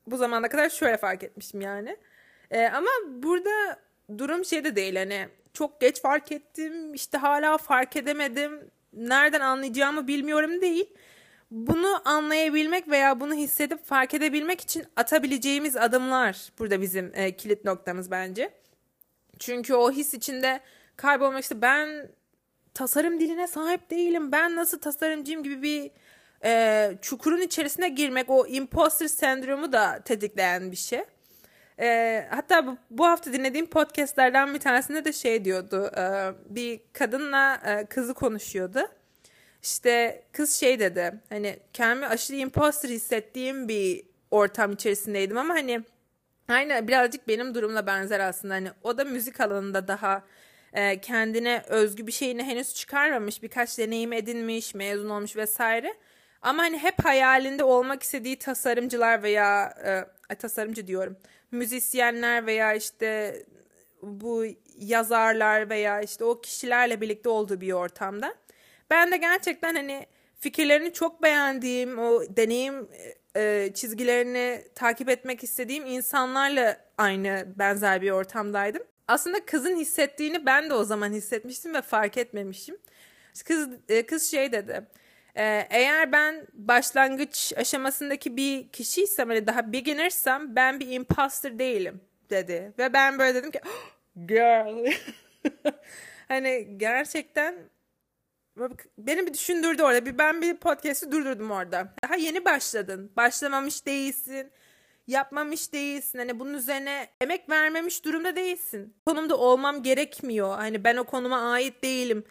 bu 0.07 0.17
zamana 0.17 0.49
kadar 0.49 0.69
şöyle 0.69 0.97
fark 0.97 1.23
etmişim 1.23 1.61
yani. 1.61 1.97
E, 2.51 2.65
ama 2.67 2.89
burada 3.07 3.79
durum 4.17 4.45
şey 4.45 4.63
de 4.63 4.75
değil 4.75 4.95
hani 4.95 5.27
çok 5.53 5.81
geç 5.81 6.01
fark 6.01 6.31
ettim 6.31 6.93
işte 6.93 7.17
hala 7.17 7.57
fark 7.57 7.95
edemedim 7.95 8.71
nereden 8.93 9.41
anlayacağımı 9.41 10.07
bilmiyorum 10.07 10.61
değil. 10.61 10.89
Bunu 11.51 12.01
anlayabilmek 12.05 12.87
veya 12.87 13.19
bunu 13.19 13.33
hissedip 13.33 13.85
fark 13.85 14.13
edebilmek 14.13 14.61
için 14.61 14.85
atabileceğimiz 14.95 15.77
adımlar 15.77 16.51
burada 16.59 16.81
bizim 16.81 17.11
e, 17.15 17.35
kilit 17.35 17.65
noktamız 17.65 18.11
bence. 18.11 18.53
Çünkü 19.39 19.73
o 19.73 19.91
his 19.91 20.13
içinde 20.13 20.59
kaybolmak 20.97 21.43
işte 21.43 21.61
ben 21.61 22.09
tasarım 22.73 23.19
diline 23.19 23.47
sahip 23.47 23.89
değilim. 23.89 24.31
Ben 24.31 24.55
nasıl 24.55 24.79
tasarımcıyım 24.79 25.43
gibi 25.43 25.61
bir 25.61 25.91
e, 26.45 26.93
çukurun 27.01 27.41
içerisine 27.41 27.89
girmek 27.89 28.29
o 28.29 28.47
imposter 28.47 29.07
sendromu 29.07 29.71
da 29.71 30.01
tetikleyen 30.05 30.71
bir 30.71 30.77
şey. 30.77 31.03
E, 31.79 32.27
hatta 32.29 32.67
bu, 32.67 32.77
bu 32.89 33.05
hafta 33.05 33.33
dinlediğim 33.33 33.65
podcastlerden 33.65 34.53
bir 34.53 34.59
tanesinde 34.59 35.05
de 35.05 35.13
şey 35.13 35.45
diyordu. 35.45 35.91
E, 35.97 36.33
bir 36.55 36.81
kadınla 36.93 37.61
e, 37.65 37.85
kızı 37.85 38.13
konuşuyordu. 38.13 38.79
İşte 39.63 40.23
kız 40.31 40.53
şey 40.53 40.79
dedi. 40.79 41.13
Hani 41.29 41.59
kendimi 41.73 42.07
aşırı 42.07 42.37
imposter 42.37 42.89
hissettiğim 42.89 43.67
bir 43.67 44.03
ortam 44.31 44.71
içerisindeydim 44.71 45.37
ama 45.37 45.53
hani 45.53 45.83
aynı 46.47 46.87
birazcık 46.87 47.27
benim 47.27 47.55
durumla 47.55 47.87
benzer 47.87 48.19
aslında. 48.19 48.53
Hani 48.53 48.69
o 48.83 48.97
da 48.97 49.05
müzik 49.05 49.41
alanında 49.41 49.87
daha 49.87 50.23
e, 50.73 51.01
kendine 51.01 51.63
özgü 51.67 52.07
bir 52.07 52.11
şeyini 52.11 52.43
henüz 52.43 52.73
çıkarmamış, 52.73 53.43
birkaç 53.43 53.77
deneyim 53.77 54.13
edinmiş, 54.13 54.75
mezun 54.75 55.09
olmuş 55.09 55.35
vesaire. 55.35 55.93
Ama 56.43 56.63
hani 56.63 56.77
hep 56.77 57.05
hayalinde 57.05 57.63
olmak 57.63 58.03
istediği 58.03 58.39
tasarımcılar 58.39 59.23
veya 59.23 59.73
e, 60.29 60.35
tasarımcı 60.35 60.87
diyorum 60.87 61.17
müzisyenler 61.53 62.45
veya 62.45 62.73
işte 62.73 63.35
bu 64.01 64.45
yazarlar 64.77 65.69
veya 65.69 66.01
işte 66.01 66.23
o 66.23 66.41
kişilerle 66.41 67.01
birlikte 67.01 67.29
olduğu 67.29 67.61
bir 67.61 67.71
ortamda. 67.71 68.35
Ben 68.89 69.11
de 69.11 69.17
gerçekten 69.17 69.75
hani 69.75 70.05
fikirlerini 70.39 70.93
çok 70.93 71.23
beğendiğim, 71.23 71.99
o 71.99 72.21
deneyim 72.37 72.87
e, 73.35 73.71
çizgilerini 73.73 74.63
takip 74.75 75.09
etmek 75.09 75.43
istediğim 75.43 75.85
insanlarla 75.85 76.77
aynı 76.97 77.45
benzer 77.55 78.01
bir 78.01 78.11
ortamdaydım. 78.11 78.83
Aslında 79.07 79.45
kızın 79.45 79.77
hissettiğini 79.77 80.45
ben 80.45 80.69
de 80.69 80.73
o 80.73 80.83
zaman 80.83 81.11
hissetmiştim 81.11 81.73
ve 81.73 81.81
fark 81.81 82.17
etmemişim. 82.17 82.77
Kız 83.45 83.69
e, 83.89 84.05
kız 84.05 84.31
şey 84.31 84.51
dedi. 84.51 84.87
Ee, 85.35 85.67
eğer 85.69 86.11
ben 86.11 86.47
başlangıç 86.53 87.53
aşamasındaki 87.57 88.37
bir 88.37 88.69
kişiysem 88.69 89.29
hani 89.29 89.47
daha 89.47 89.71
beginnersem 89.71 90.55
ben 90.55 90.79
bir 90.79 90.91
imposter 90.91 91.59
değilim 91.59 92.01
dedi. 92.29 92.73
Ve 92.79 92.93
ben 92.93 93.19
böyle 93.19 93.35
dedim 93.35 93.51
ki 93.51 93.59
oh, 93.65 94.27
girl 94.27 94.91
hani 96.27 96.77
gerçekten 96.77 97.55
Beni 98.97 99.27
bir 99.27 99.33
düşündürdü 99.33 99.83
orada. 99.83 100.05
Bir 100.05 100.17
ben 100.17 100.41
bir 100.41 100.57
podcast'i 100.57 101.11
durdurdum 101.11 101.51
orada. 101.51 101.93
Daha 102.03 102.15
yeni 102.15 102.45
başladın. 102.45 103.11
Başlamamış 103.17 103.85
değilsin. 103.85 104.51
Yapmamış 105.07 105.73
değilsin. 105.73 106.19
Hani 106.19 106.39
bunun 106.39 106.53
üzerine 106.53 107.07
emek 107.21 107.49
vermemiş 107.49 108.05
durumda 108.05 108.35
değilsin. 108.35 108.95
Konumda 109.05 109.37
olmam 109.37 109.83
gerekmiyor. 109.83 110.55
Hani 110.55 110.83
ben 110.83 110.97
o 110.97 111.03
konuma 111.03 111.51
ait 111.51 111.83
değilim 111.83 112.23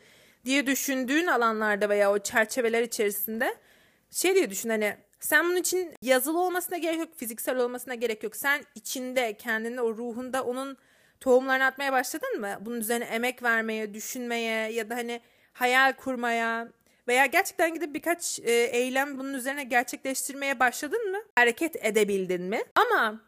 diye 0.44 0.66
düşündüğün 0.66 1.26
alanlarda 1.26 1.88
veya 1.88 2.12
o 2.12 2.18
çerçeveler 2.18 2.82
içerisinde 2.82 3.54
şey 4.10 4.34
diye 4.34 4.50
düşün 4.50 4.68
hani 4.68 4.96
sen 5.20 5.44
bunun 5.44 5.56
için 5.56 5.94
yazılı 6.02 6.40
olmasına 6.40 6.78
gerek 6.78 6.98
yok, 6.98 7.08
fiziksel 7.16 7.56
olmasına 7.56 7.94
gerek 7.94 8.22
yok. 8.22 8.36
Sen 8.36 8.64
içinde, 8.74 9.36
kendinde, 9.36 9.80
o 9.80 9.96
ruhunda 9.96 10.44
onun 10.44 10.76
tohumlarını 11.20 11.64
atmaya 11.64 11.92
başladın 11.92 12.40
mı? 12.40 12.56
Bunun 12.60 12.80
üzerine 12.80 13.04
emek 13.04 13.42
vermeye, 13.42 13.94
düşünmeye 13.94 14.72
ya 14.72 14.90
da 14.90 14.96
hani 14.96 15.20
hayal 15.52 15.92
kurmaya 15.92 16.68
veya 17.08 17.26
gerçekten 17.26 17.74
gidip 17.74 17.94
birkaç 17.94 18.40
e, 18.40 18.52
eylem 18.52 19.18
bunun 19.18 19.34
üzerine 19.34 19.64
gerçekleştirmeye 19.64 20.60
başladın 20.60 21.10
mı? 21.10 21.18
Hareket 21.34 21.86
edebildin 21.86 22.42
mi? 22.42 22.62
Ama 22.74 23.20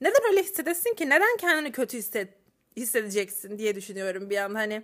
neden 0.00 0.22
öyle 0.30 0.42
hissedesin 0.42 0.94
ki? 0.94 1.10
Neden 1.10 1.36
kendini 1.36 1.72
kötü 1.72 1.98
hisset 1.98 2.28
hissedeceksin 2.76 3.58
diye 3.58 3.74
düşünüyorum 3.74 4.30
bir 4.30 4.36
an 4.36 4.54
hani. 4.54 4.82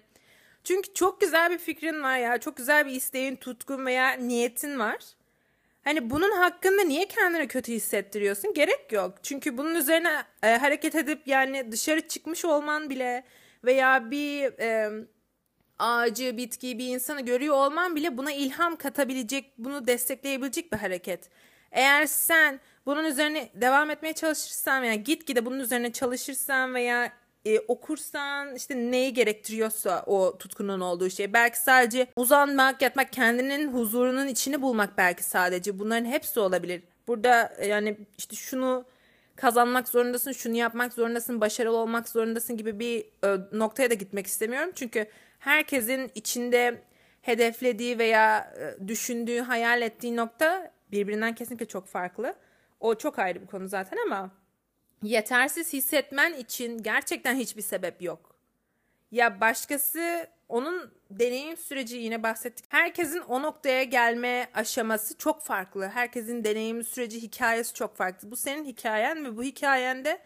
Çünkü 0.64 0.94
çok 0.94 1.20
güzel 1.20 1.50
bir 1.50 1.58
fikrin 1.58 2.02
var 2.02 2.18
ya, 2.18 2.38
çok 2.38 2.56
güzel 2.56 2.86
bir 2.86 2.90
isteğin, 2.90 3.36
tutkun 3.36 3.86
veya 3.86 4.12
niyetin 4.12 4.78
var. 4.78 4.98
Hani 5.84 6.10
bunun 6.10 6.30
hakkında 6.30 6.82
niye 6.82 7.08
kendini 7.08 7.48
kötü 7.48 7.72
hissettiriyorsun? 7.72 8.54
Gerek 8.54 8.92
yok. 8.92 9.14
Çünkü 9.22 9.58
bunun 9.58 9.74
üzerine 9.74 10.24
e, 10.42 10.56
hareket 10.56 10.94
edip 10.94 11.26
yani 11.26 11.72
dışarı 11.72 12.08
çıkmış 12.08 12.44
olman 12.44 12.90
bile 12.90 13.24
veya 13.64 14.10
bir 14.10 14.58
e, 14.60 14.90
ağacı, 15.78 16.36
bitkiyi, 16.36 16.78
bir 16.78 16.86
insanı 16.88 17.20
görüyor 17.20 17.54
olman 17.54 17.96
bile 17.96 18.18
buna 18.18 18.32
ilham 18.32 18.76
katabilecek, 18.76 19.52
bunu 19.58 19.86
destekleyebilecek 19.86 20.72
bir 20.72 20.78
hareket. 20.78 21.30
Eğer 21.72 22.06
sen 22.06 22.60
bunun 22.86 23.04
üzerine 23.04 23.48
devam 23.54 23.90
etmeye 23.90 24.12
çalışırsan 24.12 24.82
veya 24.82 24.94
gitgide 24.94 25.46
bunun 25.46 25.60
üzerine 25.60 25.92
çalışırsan 25.92 26.74
veya 26.74 27.12
e, 27.46 27.60
okursan 27.60 28.54
işte 28.54 28.76
neyi 28.76 29.14
gerektiriyorsa 29.14 30.02
o 30.06 30.38
tutkunun 30.38 30.80
olduğu 30.80 31.10
şey. 31.10 31.32
Belki 31.32 31.58
sadece 31.58 32.06
uzanmak, 32.16 32.82
yatmak, 32.82 33.12
kendinin 33.12 33.72
huzurunun 33.72 34.26
içini 34.26 34.62
bulmak 34.62 34.98
belki 34.98 35.22
sadece. 35.22 35.78
Bunların 35.78 36.04
hepsi 36.04 36.40
olabilir. 36.40 36.82
Burada 37.08 37.54
e, 37.58 37.66
yani 37.66 37.96
işte 38.18 38.36
şunu 38.36 38.84
kazanmak 39.36 39.88
zorundasın, 39.88 40.32
şunu 40.32 40.56
yapmak 40.56 40.92
zorundasın, 40.92 41.40
başarılı 41.40 41.76
olmak 41.76 42.08
zorundasın 42.08 42.56
gibi 42.56 42.78
bir 42.78 43.00
e, 43.00 43.58
noktaya 43.58 43.90
da 43.90 43.94
gitmek 43.94 44.26
istemiyorum. 44.26 44.70
Çünkü 44.74 45.06
herkesin 45.38 46.10
içinde 46.14 46.82
hedeflediği 47.22 47.98
veya 47.98 48.54
e, 48.58 48.88
düşündüğü, 48.88 49.40
hayal 49.40 49.82
ettiği 49.82 50.16
nokta 50.16 50.70
birbirinden 50.92 51.34
kesinlikle 51.34 51.66
çok 51.66 51.86
farklı. 51.86 52.34
O 52.80 52.94
çok 52.94 53.18
ayrı 53.18 53.42
bir 53.42 53.46
konu 53.46 53.68
zaten 53.68 53.98
ama 54.06 54.30
yetersiz 55.04 55.72
hissetmen 55.72 56.32
için 56.34 56.82
gerçekten 56.82 57.36
hiçbir 57.36 57.62
sebep 57.62 58.02
yok. 58.02 58.36
Ya 59.10 59.40
başkası 59.40 60.28
onun 60.48 60.92
deneyim 61.10 61.56
süreci 61.56 61.96
yine 61.96 62.22
bahsettik. 62.22 62.64
Herkesin 62.68 63.20
o 63.20 63.42
noktaya 63.42 63.82
gelme 63.82 64.48
aşaması 64.54 65.18
çok 65.18 65.42
farklı. 65.42 65.88
Herkesin 65.88 66.44
deneyim 66.44 66.84
süreci, 66.84 67.22
hikayesi 67.22 67.74
çok 67.74 67.96
farklı. 67.96 68.30
Bu 68.30 68.36
senin 68.36 68.64
hikayen 68.64 69.24
ve 69.24 69.36
bu 69.36 69.42
hikayende 69.42 70.18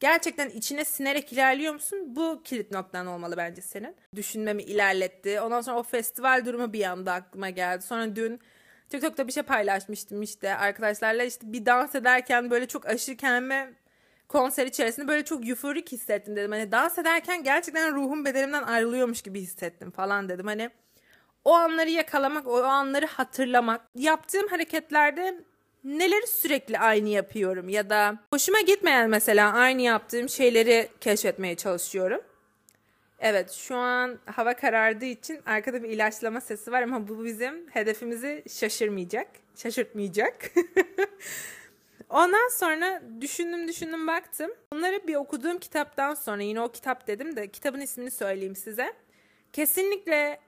gerçekten 0.00 0.50
içine 0.50 0.84
sinerek 0.84 1.32
ilerliyor 1.32 1.74
musun? 1.74 1.98
Bu 2.16 2.42
kilit 2.44 2.70
noktan 2.70 3.06
olmalı 3.06 3.36
bence 3.36 3.62
senin. 3.62 3.96
Düşünmemi 4.16 4.62
ilerletti. 4.62 5.40
Ondan 5.40 5.60
sonra 5.60 5.78
o 5.78 5.82
festival 5.82 6.44
durumu 6.44 6.72
bir 6.72 6.84
anda 6.84 7.12
aklıma 7.12 7.50
geldi. 7.50 7.82
Sonra 7.82 8.16
dün 8.16 8.40
TikTok'ta 8.88 9.26
bir 9.26 9.32
şey 9.32 9.42
paylaşmıştım 9.42 10.22
işte 10.22 10.54
arkadaşlarla 10.54 11.24
işte 11.24 11.52
bir 11.52 11.66
dans 11.66 11.94
ederken 11.94 12.50
böyle 12.50 12.68
çok 12.68 12.86
aşırı 12.86 13.16
kendime 13.16 13.72
konser 14.32 14.66
içerisinde 14.66 15.08
böyle 15.08 15.24
çok 15.24 15.48
euforik 15.48 15.92
hissettim 15.92 16.36
dedim. 16.36 16.52
Hani 16.52 16.72
dans 16.72 16.98
ederken 16.98 17.44
gerçekten 17.44 17.94
ruhum 17.94 18.24
bedenimden 18.24 18.62
ayrılıyormuş 18.62 19.22
gibi 19.22 19.40
hissettim 19.40 19.90
falan 19.90 20.28
dedim. 20.28 20.46
Hani 20.46 20.70
o 21.44 21.52
anları 21.52 21.90
yakalamak, 21.90 22.46
o 22.46 22.62
anları 22.62 23.06
hatırlamak. 23.06 23.80
Yaptığım 23.94 24.48
hareketlerde 24.48 25.44
neleri 25.84 26.26
sürekli 26.26 26.78
aynı 26.78 27.08
yapıyorum 27.08 27.68
ya 27.68 27.90
da 27.90 28.18
hoşuma 28.32 28.60
gitmeyen 28.60 29.10
mesela 29.10 29.52
aynı 29.52 29.82
yaptığım 29.82 30.28
şeyleri 30.28 30.88
keşfetmeye 31.00 31.56
çalışıyorum. 31.56 32.20
Evet 33.18 33.50
şu 33.50 33.76
an 33.76 34.18
hava 34.26 34.54
karardığı 34.54 35.04
için 35.04 35.40
arkada 35.46 35.82
bir 35.82 35.88
ilaçlama 35.88 36.40
sesi 36.40 36.72
var 36.72 36.82
ama 36.82 37.08
bu 37.08 37.24
bizim 37.24 37.68
hedefimizi 37.70 38.44
şaşırmayacak, 38.48 39.28
şaşırtmayacak. 39.56 40.50
Ondan 42.12 42.48
sonra 42.48 43.02
düşündüm 43.20 43.68
düşündüm 43.68 44.06
baktım. 44.06 44.50
Bunları 44.72 45.06
bir 45.06 45.14
okuduğum 45.14 45.58
kitaptan 45.58 46.14
sonra 46.14 46.42
yine 46.42 46.60
o 46.60 46.72
kitap 46.72 47.06
dedim 47.06 47.36
de 47.36 47.48
kitabın 47.48 47.80
ismini 47.80 48.10
söyleyeyim 48.10 48.56
size. 48.56 48.92
Kesinlikle 49.52 50.40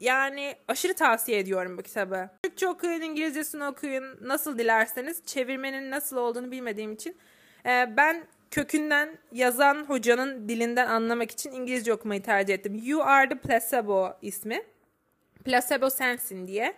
yani 0.00 0.56
aşırı 0.68 0.94
tavsiye 0.94 1.38
ediyorum 1.38 1.78
bu 1.78 1.82
kitabı. 1.82 2.30
Türkçe 2.42 2.68
okuyun, 2.68 3.00
İngilizcesini 3.00 3.64
okuyun. 3.64 4.18
Nasıl 4.20 4.58
dilerseniz. 4.58 5.24
Çevirmenin 5.26 5.90
nasıl 5.90 6.16
olduğunu 6.16 6.50
bilmediğim 6.50 6.92
için. 6.92 7.16
Ee, 7.66 7.94
ben 7.96 8.24
kökünden 8.50 9.18
yazan 9.32 9.84
hocanın 9.84 10.48
dilinden 10.48 10.86
anlamak 10.86 11.30
için 11.30 11.52
İngilizce 11.52 11.92
okumayı 11.92 12.22
tercih 12.22 12.54
ettim. 12.54 12.80
You 12.84 13.02
Are 13.02 13.28
the 13.28 13.38
Placebo 13.38 14.12
ismi. 14.22 14.62
Placebo 15.44 15.90
sensin 15.90 16.46
diye 16.46 16.74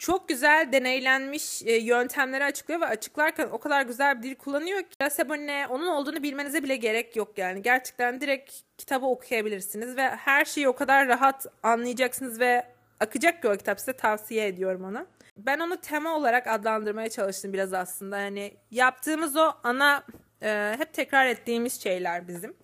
çok 0.00 0.28
güzel 0.28 0.68
deneylenmiş 0.72 1.62
e, 1.62 1.72
yöntemleri 1.72 2.44
açıklıyor 2.44 2.80
ve 2.80 2.86
açıklarken 2.86 3.48
o 3.52 3.58
kadar 3.58 3.82
güzel 3.82 4.18
bir 4.18 4.22
dil 4.22 4.34
kullanıyor 4.34 4.78
ki 4.82 4.98
placebo 4.98 5.34
ne 5.34 5.66
onun 5.70 5.86
olduğunu 5.86 6.22
bilmenize 6.22 6.62
bile 6.62 6.76
gerek 6.76 7.16
yok 7.16 7.38
yani. 7.38 7.62
Gerçekten 7.62 8.20
direkt 8.20 8.52
kitabı 8.78 9.06
okuyabilirsiniz 9.06 9.96
ve 9.96 10.08
her 10.08 10.44
şeyi 10.44 10.68
o 10.68 10.72
kadar 10.74 11.08
rahat 11.08 11.46
anlayacaksınız 11.62 12.40
ve 12.40 12.66
akacak 13.00 13.42
ki 13.42 13.48
o 13.48 13.56
kitap 13.56 13.80
size 13.80 13.92
tavsiye 13.92 14.46
ediyorum 14.46 14.84
onu. 14.84 15.06
Ben 15.36 15.60
onu 15.60 15.76
tema 15.76 16.16
olarak 16.16 16.46
adlandırmaya 16.46 17.08
çalıştım 17.08 17.52
biraz 17.52 17.72
aslında. 17.72 18.18
Yani 18.18 18.56
yaptığımız 18.70 19.36
o 19.36 19.52
ana 19.62 20.04
e, 20.42 20.74
hep 20.78 20.92
tekrar 20.92 21.26
ettiğimiz 21.26 21.82
şeyler 21.82 22.28
bizim. 22.28 22.56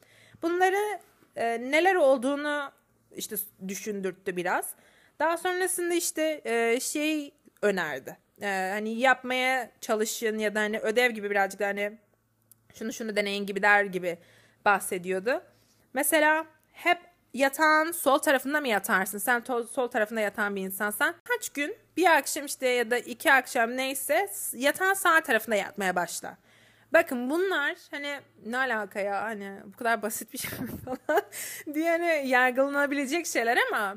Bunları 0.42 1.00
e, 1.36 1.60
neler 1.60 1.94
olduğunu 1.94 2.70
işte 3.16 3.36
düşündürttü 3.68 4.36
biraz. 4.36 4.74
Daha 5.18 5.36
sonrasında 5.36 5.94
işte 5.94 6.40
e, 6.44 6.80
şey 6.80 7.34
önerdi. 7.62 8.16
E, 8.42 8.70
hani 8.72 8.98
yapmaya 8.98 9.70
çalışın 9.80 10.38
ya 10.38 10.54
da 10.54 10.60
hani 10.60 10.78
ödev 10.78 11.10
gibi 11.10 11.30
birazcık 11.30 11.60
da 11.60 11.66
hani 11.66 11.98
şunu 12.74 12.92
şunu 12.92 13.16
deneyin 13.16 13.46
gibi 13.46 13.62
der 13.62 13.84
gibi 13.84 14.18
bahsediyordu. 14.64 15.42
Mesela 15.94 16.46
hep 16.72 16.98
yatağın 17.34 17.92
sol 17.92 18.18
tarafında 18.18 18.60
mı 18.60 18.68
yatarsın? 18.68 19.18
Sen 19.18 19.40
to- 19.42 19.66
sol 19.66 19.88
tarafında 19.88 20.20
yatan 20.20 20.56
bir 20.56 20.62
insansan 20.62 21.14
kaç 21.24 21.48
gün 21.50 21.76
bir 21.96 22.16
akşam 22.16 22.44
işte 22.46 22.68
ya 22.68 22.90
da 22.90 22.98
iki 22.98 23.32
akşam 23.32 23.76
neyse 23.76 24.28
yatağın 24.52 24.94
sağ 24.94 25.20
tarafında 25.20 25.56
yatmaya 25.56 25.96
başla. 25.96 26.36
Bakın 26.92 27.30
bunlar 27.30 27.76
hani 27.90 28.20
ne 28.46 28.58
alaka 28.58 29.00
ya 29.00 29.22
hani 29.22 29.52
bu 29.64 29.76
kadar 29.76 30.02
basit 30.02 30.32
bir 30.32 30.38
şey 30.38 30.50
falan 30.84 31.22
diye 31.74 31.90
hani 31.90 32.28
yargılanabilecek 32.28 33.26
şeyler 33.26 33.58
ama 33.72 33.96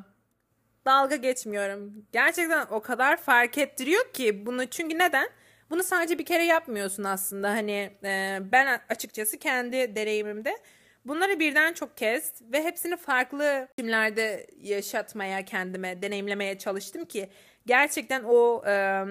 dalga 0.90 1.16
geçmiyorum. 1.16 2.06
Gerçekten 2.12 2.66
o 2.72 2.82
kadar 2.82 3.18
fark 3.18 3.58
ettiriyor 3.58 4.14
ki 4.14 4.46
bunu 4.46 4.66
çünkü 4.66 4.98
neden? 4.98 5.30
Bunu 5.70 5.84
sadece 5.84 6.20
bir 6.20 6.26
kere 6.26 6.44
yapmıyorsun 6.44 7.04
aslında. 7.04 7.50
Hani 7.50 7.92
e, 8.04 8.40
ben 8.42 8.82
açıkçası 8.90 9.38
kendi 9.38 9.96
deneyimimde 9.96 10.58
bunları 11.06 11.40
birden 11.40 11.74
çok 11.74 11.98
kez 11.98 12.34
ve 12.42 12.64
hepsini 12.64 12.98
farklı 12.98 13.68
biçimlerde 13.78 14.48
yaşatmaya 14.62 15.46
kendime, 15.46 16.02
deneyimlemeye 16.02 16.58
çalıştım 16.58 17.06
ki 17.06 17.30
gerçekten 17.66 18.24
o 18.24 18.64
e, 18.68 19.04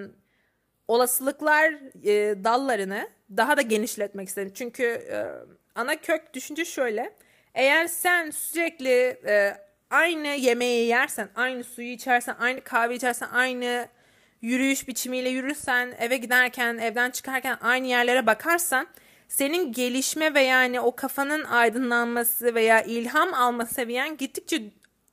olasılıklar 0.88 1.72
e, 2.04 2.44
dallarını 2.44 3.08
daha 3.36 3.56
da 3.56 3.62
genişletmek 3.62 4.28
istedim. 4.28 4.52
Çünkü 4.54 4.84
e, 4.84 5.26
ana 5.74 5.96
kök 5.96 6.34
düşünce 6.34 6.64
şöyle. 6.64 7.14
Eğer 7.54 7.86
sen 7.86 8.30
sürekli 8.30 9.20
e, 9.26 9.67
aynı 9.90 10.28
yemeği 10.28 10.86
yersen, 10.86 11.28
aynı 11.36 11.64
suyu 11.64 11.88
içersen, 11.88 12.36
aynı 12.38 12.60
kahve 12.60 12.94
içersen, 12.94 13.28
aynı 13.28 13.88
yürüyüş 14.42 14.88
biçimiyle 14.88 15.28
yürürsen, 15.28 15.94
eve 15.98 16.16
giderken, 16.16 16.78
evden 16.78 17.10
çıkarken 17.10 17.58
aynı 17.60 17.86
yerlere 17.86 18.26
bakarsan 18.26 18.86
senin 19.28 19.72
gelişme 19.72 20.34
ve 20.34 20.40
yani 20.40 20.80
o 20.80 20.96
kafanın 20.96 21.44
aydınlanması 21.44 22.54
veya 22.54 22.82
ilham 22.82 23.34
alma 23.34 23.66
seviyen 23.66 24.16
gittikçe 24.16 24.62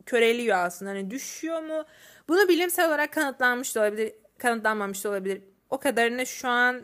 köreliyor 0.05 0.57
aslında. 0.57 0.91
Hani 0.91 1.11
düşüyor 1.11 1.63
mu? 1.63 1.85
Bunu 2.29 2.47
bilimsel 2.47 2.87
olarak 2.87 3.13
kanıtlanmış 3.13 3.75
da 3.75 3.79
olabilir, 3.79 4.13
kanıtlanmamış 4.37 5.03
da 5.03 5.09
olabilir. 5.09 5.41
O 5.69 5.79
kadarını 5.79 6.25
şu 6.25 6.47
an 6.47 6.81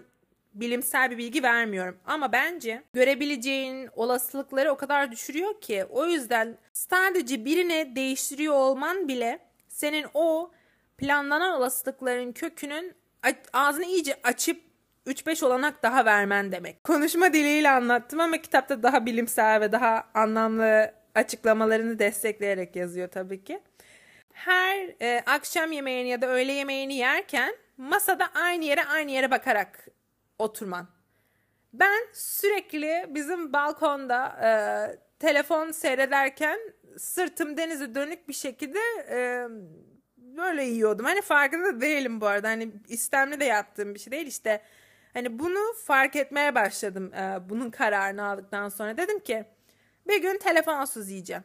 bilimsel 0.54 1.12
bir 1.12 1.18
bilgi 1.18 1.44
vermiyorum. 1.44 1.98
Ama 2.06 2.32
bence 2.32 2.84
görebileceğin 2.94 3.90
olasılıkları 3.96 4.72
o 4.72 4.78
kadar 4.78 5.12
düşürüyor 5.12 5.62
ki 5.62 5.86
o 5.90 6.06
yüzden 6.06 6.58
sadece 6.74 7.46
birini 7.46 7.96
değiştiriyor 7.96 8.54
olman 8.54 9.08
bile 9.08 9.40
senin 9.68 10.06
o 10.14 10.52
planlanan 10.98 11.54
olasılıkların 11.54 12.32
kökünün 12.32 12.94
ağzını 13.54 13.86
iyice 13.86 14.20
açıp 14.24 14.62
3-5 15.08 15.46
olanak 15.46 15.84
daha 15.84 16.06
vermen 16.06 16.52
demek. 16.52 16.84
Konuşma 16.84 17.34
diliyle 17.34 17.70
anlattım 17.70 18.20
ama 18.20 18.38
kitapta 18.38 18.84
daha 18.84 19.06
bilimsel 19.06 19.62
ve 19.62 19.72
daha 19.72 20.08
anlamlı 20.14 20.94
açıklamalarını 21.16 22.00
destekleyerek 22.00 22.76
yazıyor 22.76 23.08
tabii 23.08 23.44
ki. 23.44 23.60
Her 24.34 24.90
e, 25.02 25.24
akşam 25.26 25.72
yemeğini 25.72 26.10
ya 26.10 26.22
da 26.22 26.28
öğle 26.28 26.52
yemeğini 26.52 26.96
yerken 26.96 27.56
masada 27.78 28.28
aynı 28.34 28.66
yere 28.66 28.84
aynı 28.84 29.12
yere 29.12 29.32
bakarak 29.32 29.88
oturman. 30.42 30.88
Ben 31.74 32.08
sürekli 32.14 33.06
bizim 33.10 33.54
balkonda 33.54 34.28
e, 34.44 34.52
telefon 35.20 35.72
seyrederken 35.72 36.60
sırtım 36.98 37.58
denize 37.58 37.96
dönük 37.96 38.28
bir 38.28 38.34
şekilde 38.34 38.80
e, 39.10 39.48
böyle 40.18 40.64
yiyordum. 40.64 41.06
Hani 41.06 41.22
farkında 41.22 41.82
değilim 41.82 42.22
bu 42.22 42.28
arada. 42.28 42.48
Hani 42.48 42.72
istemli 42.88 43.40
de 43.40 43.46
yaptığım 43.46 43.94
bir 43.94 44.00
şey 44.00 44.12
değil 44.12 44.28
işte. 44.28 44.62
Hani 45.14 45.40
bunu 45.40 45.74
fark 45.86 46.16
etmeye 46.16 46.56
başladım 46.56 47.14
e, 47.14 47.50
bunun 47.50 47.70
kararını 47.70 48.26
aldıktan 48.26 48.70
sonra. 48.70 48.98
Dedim 48.98 49.20
ki 49.20 49.46
bir 50.08 50.22
gün 50.22 50.38
telefonsuz 50.38 51.10
yiyeceğim. 51.10 51.44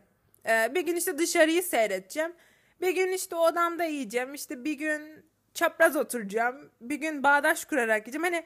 E, 0.48 0.74
bir 0.74 0.80
gün 0.80 0.96
işte 0.96 1.18
dışarıyı 1.18 1.62
seyredeceğim. 1.62 2.32
Bir 2.80 2.94
gün 2.94 3.12
işte 3.12 3.36
odamda 3.36 3.84
yiyeceğim. 3.84 4.34
İşte 4.34 4.64
bir 4.64 4.72
gün 4.72 5.26
çapraz 5.54 5.96
oturacağım. 5.96 6.70
Bir 6.80 6.96
gün 6.96 7.22
bağdaş 7.22 7.64
kurarak 7.64 8.06
yiyeceğim. 8.06 8.24
Hani 8.24 8.44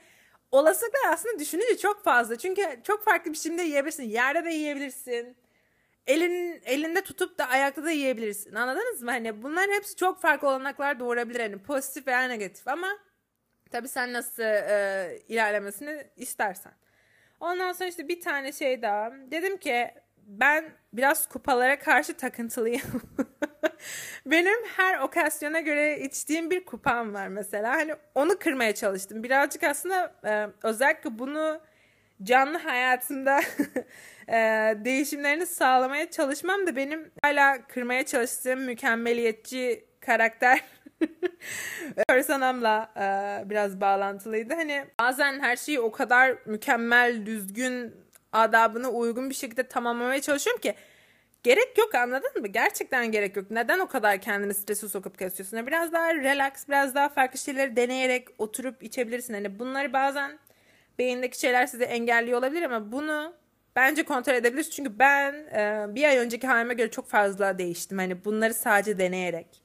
olasılıklar 0.52 1.12
aslında 1.12 1.38
düşününce 1.38 1.78
çok 1.78 2.04
fazla. 2.04 2.38
Çünkü 2.38 2.62
çok 2.84 3.04
farklı 3.04 3.32
biçimde 3.32 3.62
yiyebilirsin. 3.62 4.02
Yerde 4.02 4.44
de 4.44 4.50
yiyebilirsin. 4.50 5.36
Elin, 6.06 6.60
elinde 6.64 7.02
tutup 7.02 7.38
da 7.38 7.48
ayakta 7.48 7.84
da 7.84 7.90
yiyebilirsin. 7.90 8.54
Anladınız 8.54 9.02
mı? 9.02 9.10
Hani 9.10 9.42
bunların 9.42 9.72
hepsi 9.72 9.96
çok 9.96 10.20
farklı 10.20 10.48
olanaklar 10.48 11.00
doğurabilir. 11.00 11.40
Hani 11.40 11.58
pozitif 11.62 12.06
veya 12.06 12.22
negatif 12.22 12.68
ama 12.68 12.88
tabii 13.70 13.88
sen 13.88 14.12
nasıl 14.12 14.42
e, 14.42 15.18
ilerlemesini 15.28 16.06
istersen. 16.16 16.72
Ondan 17.40 17.72
sonra 17.72 17.88
işte 17.88 18.08
bir 18.08 18.20
tane 18.20 18.52
şey 18.52 18.82
daha. 18.82 19.12
Dedim 19.30 19.56
ki 19.56 19.90
ben 20.16 20.72
biraz 20.92 21.28
kupalara 21.28 21.78
karşı 21.78 22.16
takıntılıyım. 22.16 23.02
Benim 24.26 24.64
her 24.76 24.98
okasyona 24.98 25.60
göre 25.60 26.00
içtiğim 26.00 26.50
bir 26.50 26.64
kupam 26.64 27.14
var 27.14 27.28
mesela. 27.28 27.72
Hani 27.72 27.94
onu 28.14 28.38
kırmaya 28.38 28.74
çalıştım. 28.74 29.22
Birazcık 29.22 29.62
aslında 29.64 30.12
e, 30.24 30.46
özellikle 30.62 31.18
bunu 31.18 31.60
canlı 32.22 32.58
hayatında 32.58 33.40
e, 34.28 34.34
değişimlerini 34.84 35.46
sağlamaya 35.46 36.10
çalışmam 36.10 36.66
da 36.66 36.76
benim 36.76 37.10
hala 37.22 37.66
kırmaya 37.66 38.06
çalıştığım 38.06 38.60
mükemmeliyetçi 38.60 39.84
karakter 40.00 40.60
personamla 42.08 42.92
e, 42.96 43.50
biraz 43.50 43.80
bağlantılıydı. 43.80 44.54
Hani 44.54 44.84
bazen 45.00 45.40
her 45.40 45.56
şeyi 45.56 45.80
o 45.80 45.92
kadar 45.92 46.36
mükemmel, 46.46 47.26
düzgün, 47.26 47.94
adabına 48.32 48.90
uygun 48.90 49.30
bir 49.30 49.34
şekilde 49.34 49.62
tamamlamaya 49.62 50.20
çalışıyorum 50.20 50.60
ki 50.60 50.74
gerek 51.42 51.78
yok 51.78 51.94
anladın 51.94 52.40
mı? 52.40 52.48
Gerçekten 52.48 53.12
gerek 53.12 53.36
yok. 53.36 53.50
Neden 53.50 53.78
o 53.78 53.88
kadar 53.88 54.20
kendini 54.20 54.54
strese 54.54 54.88
sokup 54.88 55.18
kesiyorsun? 55.18 55.66
Biraz 55.66 55.92
daha 55.92 56.14
relax, 56.14 56.68
biraz 56.68 56.94
daha 56.94 57.08
farklı 57.08 57.38
şeyleri 57.38 57.76
deneyerek 57.76 58.28
oturup 58.38 58.82
içebilirsin. 58.82 59.34
Hani 59.34 59.58
bunları 59.58 59.92
bazen 59.92 60.38
beyindeki 60.98 61.38
şeyler 61.40 61.66
sizi 61.66 61.84
engelliyor 61.84 62.38
olabilir 62.38 62.62
ama 62.62 62.92
bunu 62.92 63.34
bence 63.76 64.02
kontrol 64.04 64.34
edebiliriz. 64.34 64.70
Çünkü 64.70 64.98
ben 64.98 65.32
e, 65.32 65.86
bir 65.94 66.04
ay 66.04 66.18
önceki 66.18 66.46
halime 66.46 66.74
göre 66.74 66.90
çok 66.90 67.08
fazla 67.08 67.58
değiştim. 67.58 67.98
Hani 67.98 68.24
bunları 68.24 68.54
sadece 68.54 68.98
deneyerek. 68.98 69.62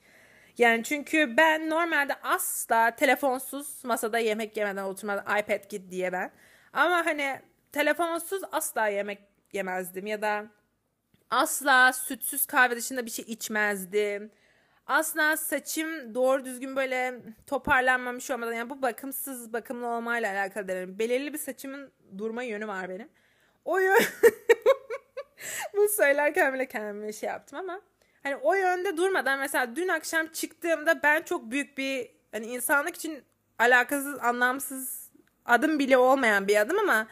Yani 0.58 0.84
çünkü 0.84 1.38
ben 1.38 1.70
normalde 1.70 2.14
asla 2.24 2.96
telefonsuz 2.96 3.86
masada 3.86 4.20
yemek 4.20 4.58
yemeden 4.58 4.84
oturmadan 4.84 5.40
iPad 5.40 5.70
git 5.70 5.92
diye 5.92 6.12
ben. 6.12 6.32
Ama 6.74 7.06
hani 7.06 7.40
telefonsuz 7.72 8.42
asla 8.52 8.88
yemek 8.88 9.20
yemezdim 9.54 10.08
ya 10.08 10.22
da 10.22 10.46
asla 11.30 11.94
sütsüz 11.94 12.46
kahve 12.46 12.76
dışında 12.76 13.06
bir 13.06 13.12
şey 13.12 13.26
içmezdim. 13.28 14.32
Asla 14.88 15.38
saçım 15.38 16.16
doğru 16.16 16.46
düzgün 16.46 16.76
böyle 16.76 17.22
toparlanmamış 17.48 18.32
olmadan 18.32 18.54
yani 18.54 18.70
bu 18.70 18.82
bakımsız 18.82 19.54
bakımlı 19.54 19.88
olmayla 19.88 20.34
alakalı 20.34 20.68
derim. 20.68 21.00
Belirli 21.00 21.34
bir 21.34 21.38
saçımın 21.38 21.92
durma 22.18 22.44
yönü 22.44 22.68
var 22.68 22.90
benim. 22.90 23.10
O 23.66 23.78
yön 23.78 23.98
bunu 25.74 25.90
söylerken 25.90 26.54
bile 26.54 26.68
kendime 26.68 27.14
şey 27.14 27.30
yaptım 27.30 27.60
ama 27.60 27.82
hani 28.24 28.36
o 28.36 28.54
yönde 28.54 28.98
durmadan 28.98 29.40
mesela 29.40 29.76
dün 29.76 29.88
akşam 29.88 30.28
çıktığımda 30.28 31.04
ben 31.04 31.22
çok 31.22 31.52
büyük 31.52 31.78
bir 31.78 32.12
hani 32.32 32.46
insanlık 32.46 32.96
için 32.96 33.24
alakasız 33.60 34.20
anlamsız 34.20 35.12
adım 35.46 35.80
bile 35.80 35.98
olmayan 35.98 36.48
bir 36.48 36.58
adım 36.58 36.80
ama 36.80 37.08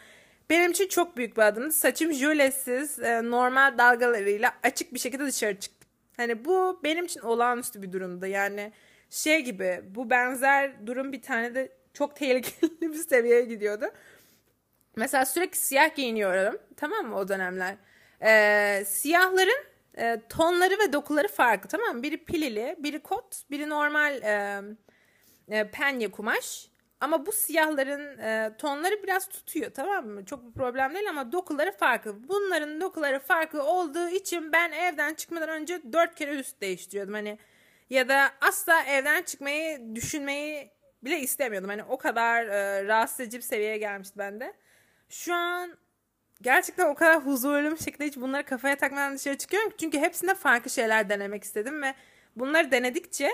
benim 0.49 0.71
için 0.71 0.88
çok 0.88 1.17
büyük 1.17 1.38
bir 1.38 1.41
adımdı. 1.41 1.71
Saçım 1.71 2.13
jölesiz, 2.13 2.99
e, 2.99 3.21
normal 3.23 3.77
dalgalarıyla 3.77 4.51
açık 4.63 4.93
bir 4.93 4.99
şekilde 4.99 5.25
dışarı 5.25 5.60
çıktım. 5.60 5.89
Hani 6.17 6.45
bu 6.45 6.79
benim 6.84 7.06
için 7.06 7.19
olağanüstü 7.19 7.82
bir 7.82 7.91
durumdu. 7.91 8.25
Yani 8.25 8.71
şey 9.10 9.41
gibi 9.41 9.82
bu 9.89 10.10
benzer 10.10 10.88
durum 10.88 11.12
bir 11.12 11.21
tane 11.21 11.56
de 11.56 11.71
çok 11.93 12.15
tehlikeli 12.15 12.82
bir 12.93 12.93
seviyeye 12.93 13.45
gidiyordu. 13.45 13.86
Mesela 14.95 15.25
sürekli 15.25 15.58
siyah 15.58 15.95
giyiniyorum. 15.95 16.58
Tamam 16.77 17.08
mı 17.08 17.17
o 17.17 17.27
dönemler? 17.27 17.75
Ee, 18.21 18.84
siyahların 18.88 19.65
e, 19.97 20.21
tonları 20.29 20.79
ve 20.79 20.93
dokuları 20.93 21.27
farklı. 21.27 21.69
Tamam 21.69 21.95
mı? 21.95 22.03
Biri 22.03 22.17
pilili, 22.17 22.75
biri 22.79 22.99
kot, 22.99 23.43
biri 23.51 23.69
normal 23.69 24.21
e, 24.23 24.62
e, 25.49 25.71
penye 25.71 26.12
kumaş. 26.12 26.69
Ama 27.03 27.25
bu 27.25 27.31
siyahların 27.31 28.17
e, 28.17 28.51
tonları 28.57 29.03
biraz 29.03 29.27
tutuyor 29.29 29.71
tamam 29.73 30.07
mı? 30.07 30.25
Çok 30.25 30.45
bir 30.45 30.53
problem 30.53 30.93
değil 30.93 31.09
ama 31.09 31.31
dokuları 31.31 31.71
farklı. 31.71 32.29
Bunların 32.29 32.81
dokuları 32.81 33.19
farklı 33.19 33.63
olduğu 33.63 34.09
için 34.09 34.51
ben 34.51 34.71
evden 34.71 35.13
çıkmadan 35.13 35.49
önce 35.49 35.81
dört 35.93 36.15
kere 36.15 36.31
üst 36.31 36.61
değiştiriyordum. 36.61 37.13
Hani 37.13 37.37
ya 37.89 38.09
da 38.09 38.31
asla 38.41 38.83
evden 38.83 39.21
çıkmayı 39.21 39.95
düşünmeyi 39.95 40.71
bile 41.03 41.19
istemiyordum. 41.19 41.69
Hani 41.69 41.83
o 41.83 41.97
kadar 41.97 42.45
e, 42.45 42.87
rahatsız 42.87 43.19
edici 43.19 43.37
bir 43.37 43.43
seviyeye 43.43 43.77
gelmişti 43.77 44.19
bende. 44.19 44.53
Şu 45.09 45.33
an 45.33 45.77
gerçekten 46.41 46.89
o 46.89 46.95
kadar 46.95 47.25
huzurlu 47.25 47.71
bir 47.71 47.83
şekilde 47.83 48.05
hiç 48.07 48.17
bunları 48.17 48.43
kafaya 48.43 48.75
takmadan 48.77 49.15
dışarı 49.15 49.37
çıkıyorum. 49.37 49.73
Çünkü 49.79 49.99
hepsinde 49.99 50.35
farklı 50.35 50.71
şeyler 50.71 51.09
denemek 51.09 51.43
istedim 51.43 51.81
ve 51.81 51.93
bunları 52.35 52.71
denedikçe 52.71 53.31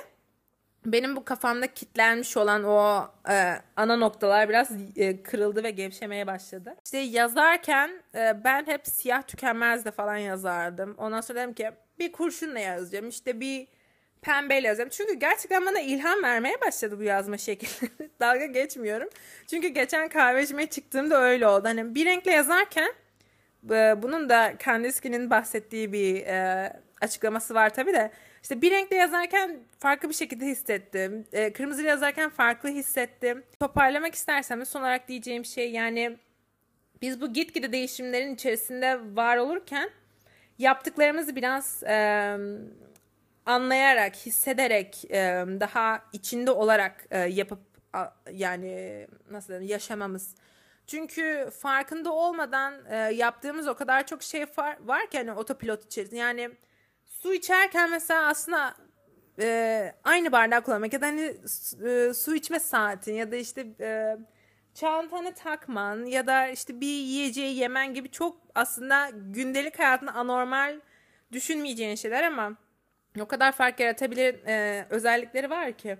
benim 0.85 1.15
bu 1.15 1.25
kafamda 1.25 1.67
kitlenmiş 1.67 2.37
olan 2.37 2.63
o 2.63 3.07
e, 3.29 3.55
ana 3.75 3.95
noktalar 3.95 4.49
biraz 4.49 4.71
e, 4.95 5.23
kırıldı 5.23 5.63
ve 5.63 5.71
gevşemeye 5.71 6.27
başladı. 6.27 6.75
İşte 6.85 6.97
yazarken 6.97 7.91
e, 8.15 8.43
ben 8.43 8.67
hep 8.67 8.87
siyah 8.87 9.21
tükenmezde 9.21 9.91
falan 9.91 10.17
yazardım. 10.17 10.95
Ondan 10.97 11.21
sonra 11.21 11.39
dedim 11.39 11.53
ki 11.53 11.71
bir 11.99 12.11
kurşunla 12.11 12.59
yazacağım. 12.59 13.09
İşte 13.09 13.39
bir 13.39 13.67
pembeyle 14.21 14.67
yazacağım. 14.67 14.89
Çünkü 14.89 15.13
gerçekten 15.13 15.65
bana 15.65 15.79
ilham 15.79 16.23
vermeye 16.23 16.61
başladı 16.61 16.99
bu 16.99 17.03
yazma 17.03 17.37
şekli. 17.37 17.67
Dalga 18.19 18.45
geçmiyorum. 18.45 19.09
Çünkü 19.47 19.67
geçen 19.67 20.09
kahve 20.09 20.69
çıktığımda 20.69 21.21
öyle 21.21 21.47
oldu. 21.47 21.67
Hani 21.67 21.95
bir 21.95 22.05
renkle 22.05 22.31
yazarken 22.31 22.93
e, 23.71 24.01
bunun 24.01 24.29
da 24.29 24.53
Kandinsky'nin 24.63 25.29
bahsettiği 25.29 25.93
bir 25.93 26.25
e, 26.25 26.73
açıklaması 27.01 27.53
var 27.53 27.73
tabii 27.73 27.93
de 27.93 28.11
işte 28.41 28.61
bir 28.61 28.71
renkle 28.71 28.95
yazarken 28.95 29.59
farklı 29.79 30.09
bir 30.09 30.13
şekilde 30.13 30.45
hissettim. 30.45 31.25
E, 31.33 31.53
kırmızı 31.53 31.83
yazarken 31.83 32.29
farklı 32.29 32.69
hissettim. 32.69 33.43
Toparlamak 33.59 34.15
istersem 34.15 34.61
de 34.61 34.65
son 34.65 34.81
olarak 34.81 35.07
diyeceğim 35.07 35.45
şey 35.45 35.71
yani 35.71 36.17
biz 37.01 37.21
bu 37.21 37.33
gitgide 37.33 37.71
değişimlerin 37.71 38.35
içerisinde 38.35 38.99
var 39.15 39.37
olurken 39.37 39.89
yaptıklarımızı 40.57 41.35
biraz 41.35 41.83
e, 41.83 42.37
anlayarak, 43.45 44.15
hissederek, 44.15 45.05
e, 45.11 45.45
daha 45.59 46.03
içinde 46.13 46.51
olarak 46.51 47.05
e, 47.11 47.19
yapıp 47.19 47.59
a, 47.93 48.05
yani 48.31 49.07
nasıl 49.31 49.47
diyeyim 49.47 49.69
yaşamamız. 49.69 50.35
Çünkü 50.87 51.49
farkında 51.59 52.11
olmadan 52.11 52.73
e, 52.89 52.95
yaptığımız 52.95 53.67
o 53.67 53.75
kadar 53.75 54.07
çok 54.07 54.23
şey 54.23 54.45
var, 54.57 54.77
var 54.85 55.09
ki 55.09 55.17
hani 55.17 55.31
otopilot 55.31 55.85
içerisinde. 55.85 56.19
Yani 56.19 56.51
su 57.21 57.33
içerken 57.33 57.89
mesela 57.89 58.27
aslında 58.27 58.75
e, 59.39 59.91
aynı 60.03 60.31
bardak 60.31 60.65
kullanmak 60.65 60.93
ya 60.93 61.01
da 61.01 61.07
hani 61.07 61.33
e, 61.85 62.13
su 62.13 62.35
içme 62.35 62.59
saatin 62.59 63.13
ya 63.13 63.31
da 63.31 63.35
işte 63.35 63.67
e, 63.79 64.17
çantanı 64.73 65.33
takman 65.33 66.05
ya 66.05 66.27
da 66.27 66.47
işte 66.47 66.81
bir 66.81 66.87
yiyeceği 66.87 67.57
yemen 67.57 67.93
gibi 67.93 68.11
çok 68.11 68.37
aslında 68.55 69.09
gündelik 69.13 69.79
hayatında 69.79 70.11
anormal 70.11 70.79
düşünmeyeceğin 71.31 71.95
şeyler 71.95 72.23
ama 72.23 72.55
o 73.19 73.25
kadar 73.25 73.51
fark 73.51 73.79
yaratabilir 73.79 74.47
e, 74.47 74.85
özellikleri 74.89 75.49
var 75.49 75.73
ki. 75.73 75.97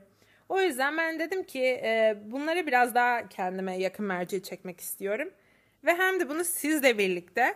O 0.49 0.61
yüzden 0.61 0.97
ben 0.97 1.19
dedim 1.19 1.43
ki 1.43 1.63
e, 1.63 2.17
bunları 2.25 2.67
biraz 2.67 2.95
daha 2.95 3.29
kendime 3.29 3.77
yakın 3.77 4.05
merci 4.05 4.43
çekmek 4.43 4.79
istiyorum. 4.79 5.29
Ve 5.85 5.95
hem 5.95 6.19
de 6.19 6.29
bunu 6.29 6.43
sizle 6.43 6.97
birlikte 6.97 7.55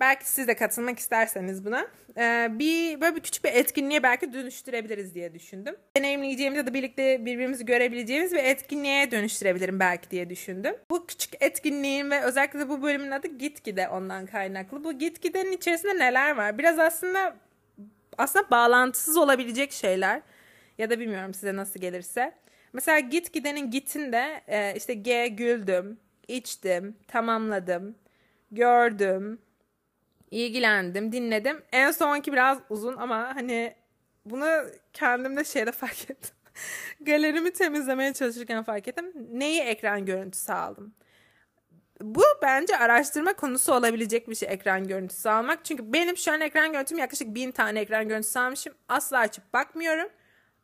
Belki 0.00 0.28
siz 0.28 0.48
de 0.48 0.56
katılmak 0.56 0.98
isterseniz 0.98 1.64
buna. 1.64 1.86
Ee, 2.18 2.48
bir 2.50 3.00
böyle 3.00 3.16
bir 3.16 3.20
küçük 3.20 3.44
bir 3.44 3.52
etkinliğe 3.52 4.02
belki 4.02 4.32
dönüştürebiliriz 4.32 5.14
diye 5.14 5.34
düşündüm. 5.34 5.76
Deneyimleyeceğimiz 5.96 6.56
ya 6.56 6.66
da 6.66 6.74
birlikte 6.74 7.26
birbirimizi 7.26 7.64
görebileceğimiz 7.66 8.32
bir 8.32 8.44
etkinliğe 8.44 9.10
dönüştürebilirim 9.10 9.80
belki 9.80 10.10
diye 10.10 10.30
düşündüm. 10.30 10.74
Bu 10.90 11.06
küçük 11.06 11.34
etkinliğin 11.40 12.10
ve 12.10 12.22
özellikle 12.22 12.68
bu 12.68 12.82
bölümün 12.82 13.10
adı 13.10 13.26
Gitgide 13.26 13.88
ondan 13.88 14.26
kaynaklı. 14.26 14.84
Bu 14.84 14.98
Gitgide'nin 14.98 15.52
içerisinde 15.52 15.98
neler 15.98 16.36
var? 16.36 16.58
Biraz 16.58 16.78
aslında 16.78 17.36
aslında 18.18 18.50
bağlantısız 18.50 19.16
olabilecek 19.16 19.72
şeyler 19.72 20.22
ya 20.78 20.90
da 20.90 21.00
bilmiyorum 21.00 21.34
size 21.34 21.56
nasıl 21.56 21.80
gelirse. 21.80 22.32
Mesela 22.72 23.00
Gitgide'nin 23.00 23.70
gitinde 23.70 24.40
e, 24.48 24.74
işte 24.76 24.94
G 24.94 25.26
güldüm, 25.26 25.98
içtim, 26.28 26.96
tamamladım, 27.08 27.94
gördüm, 28.50 29.38
ilgilendim, 30.34 31.12
dinledim. 31.12 31.62
En 31.72 31.90
sonki 31.90 32.32
biraz 32.32 32.58
uzun 32.70 32.96
ama 32.96 33.36
hani 33.36 33.74
bunu 34.24 34.46
kendimde 34.92 35.44
şeyde 35.44 35.72
fark 35.82 36.10
ettim. 36.10 36.34
Galerimi 37.00 37.52
temizlemeye 37.52 38.12
çalışırken 38.12 38.62
fark 38.64 38.88
ettim. 38.88 39.12
Neyi 39.32 39.60
ekran 39.60 40.06
görüntüsü 40.06 40.52
aldım? 40.52 40.94
Bu 42.00 42.22
bence 42.42 42.78
araştırma 42.78 43.32
konusu 43.32 43.74
olabilecek 43.74 44.28
bir 44.28 44.34
şey 44.34 44.48
ekran 44.52 44.88
görüntüsü 44.88 45.28
almak. 45.28 45.64
Çünkü 45.64 45.92
benim 45.92 46.16
şu 46.16 46.32
an 46.32 46.40
ekran 46.40 46.72
görüntüm 46.72 46.98
yaklaşık 46.98 47.34
bin 47.34 47.50
tane 47.50 47.80
ekran 47.80 48.08
görüntüsü 48.08 48.38
almışım. 48.38 48.74
Asla 48.88 49.18
açıp 49.18 49.52
bakmıyorum. 49.52 50.08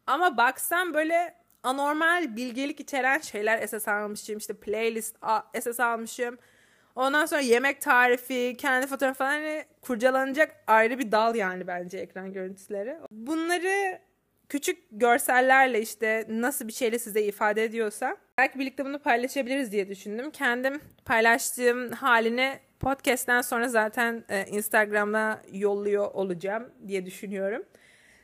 Ama 0.06 0.36
baksam 0.36 0.94
böyle 0.94 1.34
anormal 1.62 2.36
bilgelik 2.36 2.80
içeren 2.80 3.18
şeyler 3.18 3.62
esas 3.62 3.88
almışım. 3.88 4.38
İşte 4.38 4.54
playlist 4.54 5.16
esas 5.54 5.80
almışım. 5.80 6.38
Ondan 6.96 7.26
sonra 7.26 7.40
yemek 7.40 7.80
tarifi, 7.80 8.56
kendi 8.58 8.86
fotoğrafı 8.86 9.18
falan 9.18 9.30
hani 9.30 9.64
kurcalanacak 9.82 10.56
ayrı 10.66 10.98
bir 10.98 11.12
dal 11.12 11.34
yani 11.34 11.66
bence 11.66 11.98
ekran 11.98 12.32
görüntüleri. 12.32 12.96
Bunları 13.10 13.98
küçük 14.48 14.78
görsellerle 14.90 15.80
işte 15.80 16.26
nasıl 16.28 16.68
bir 16.68 16.72
şeyle 16.72 16.98
size 16.98 17.22
ifade 17.22 17.64
ediyorsa 17.64 18.16
belki 18.38 18.58
birlikte 18.58 18.84
bunu 18.84 18.98
paylaşabiliriz 18.98 19.72
diye 19.72 19.88
düşündüm. 19.88 20.30
Kendim 20.30 20.80
paylaştığım 21.04 21.92
halini 21.92 22.58
podcast'ten 22.80 23.40
sonra 23.40 23.68
zaten 23.68 24.24
e, 24.28 24.46
Instagram'da 24.46 25.42
yolluyor 25.52 26.14
olacağım 26.14 26.70
diye 26.88 27.06
düşünüyorum. 27.06 27.62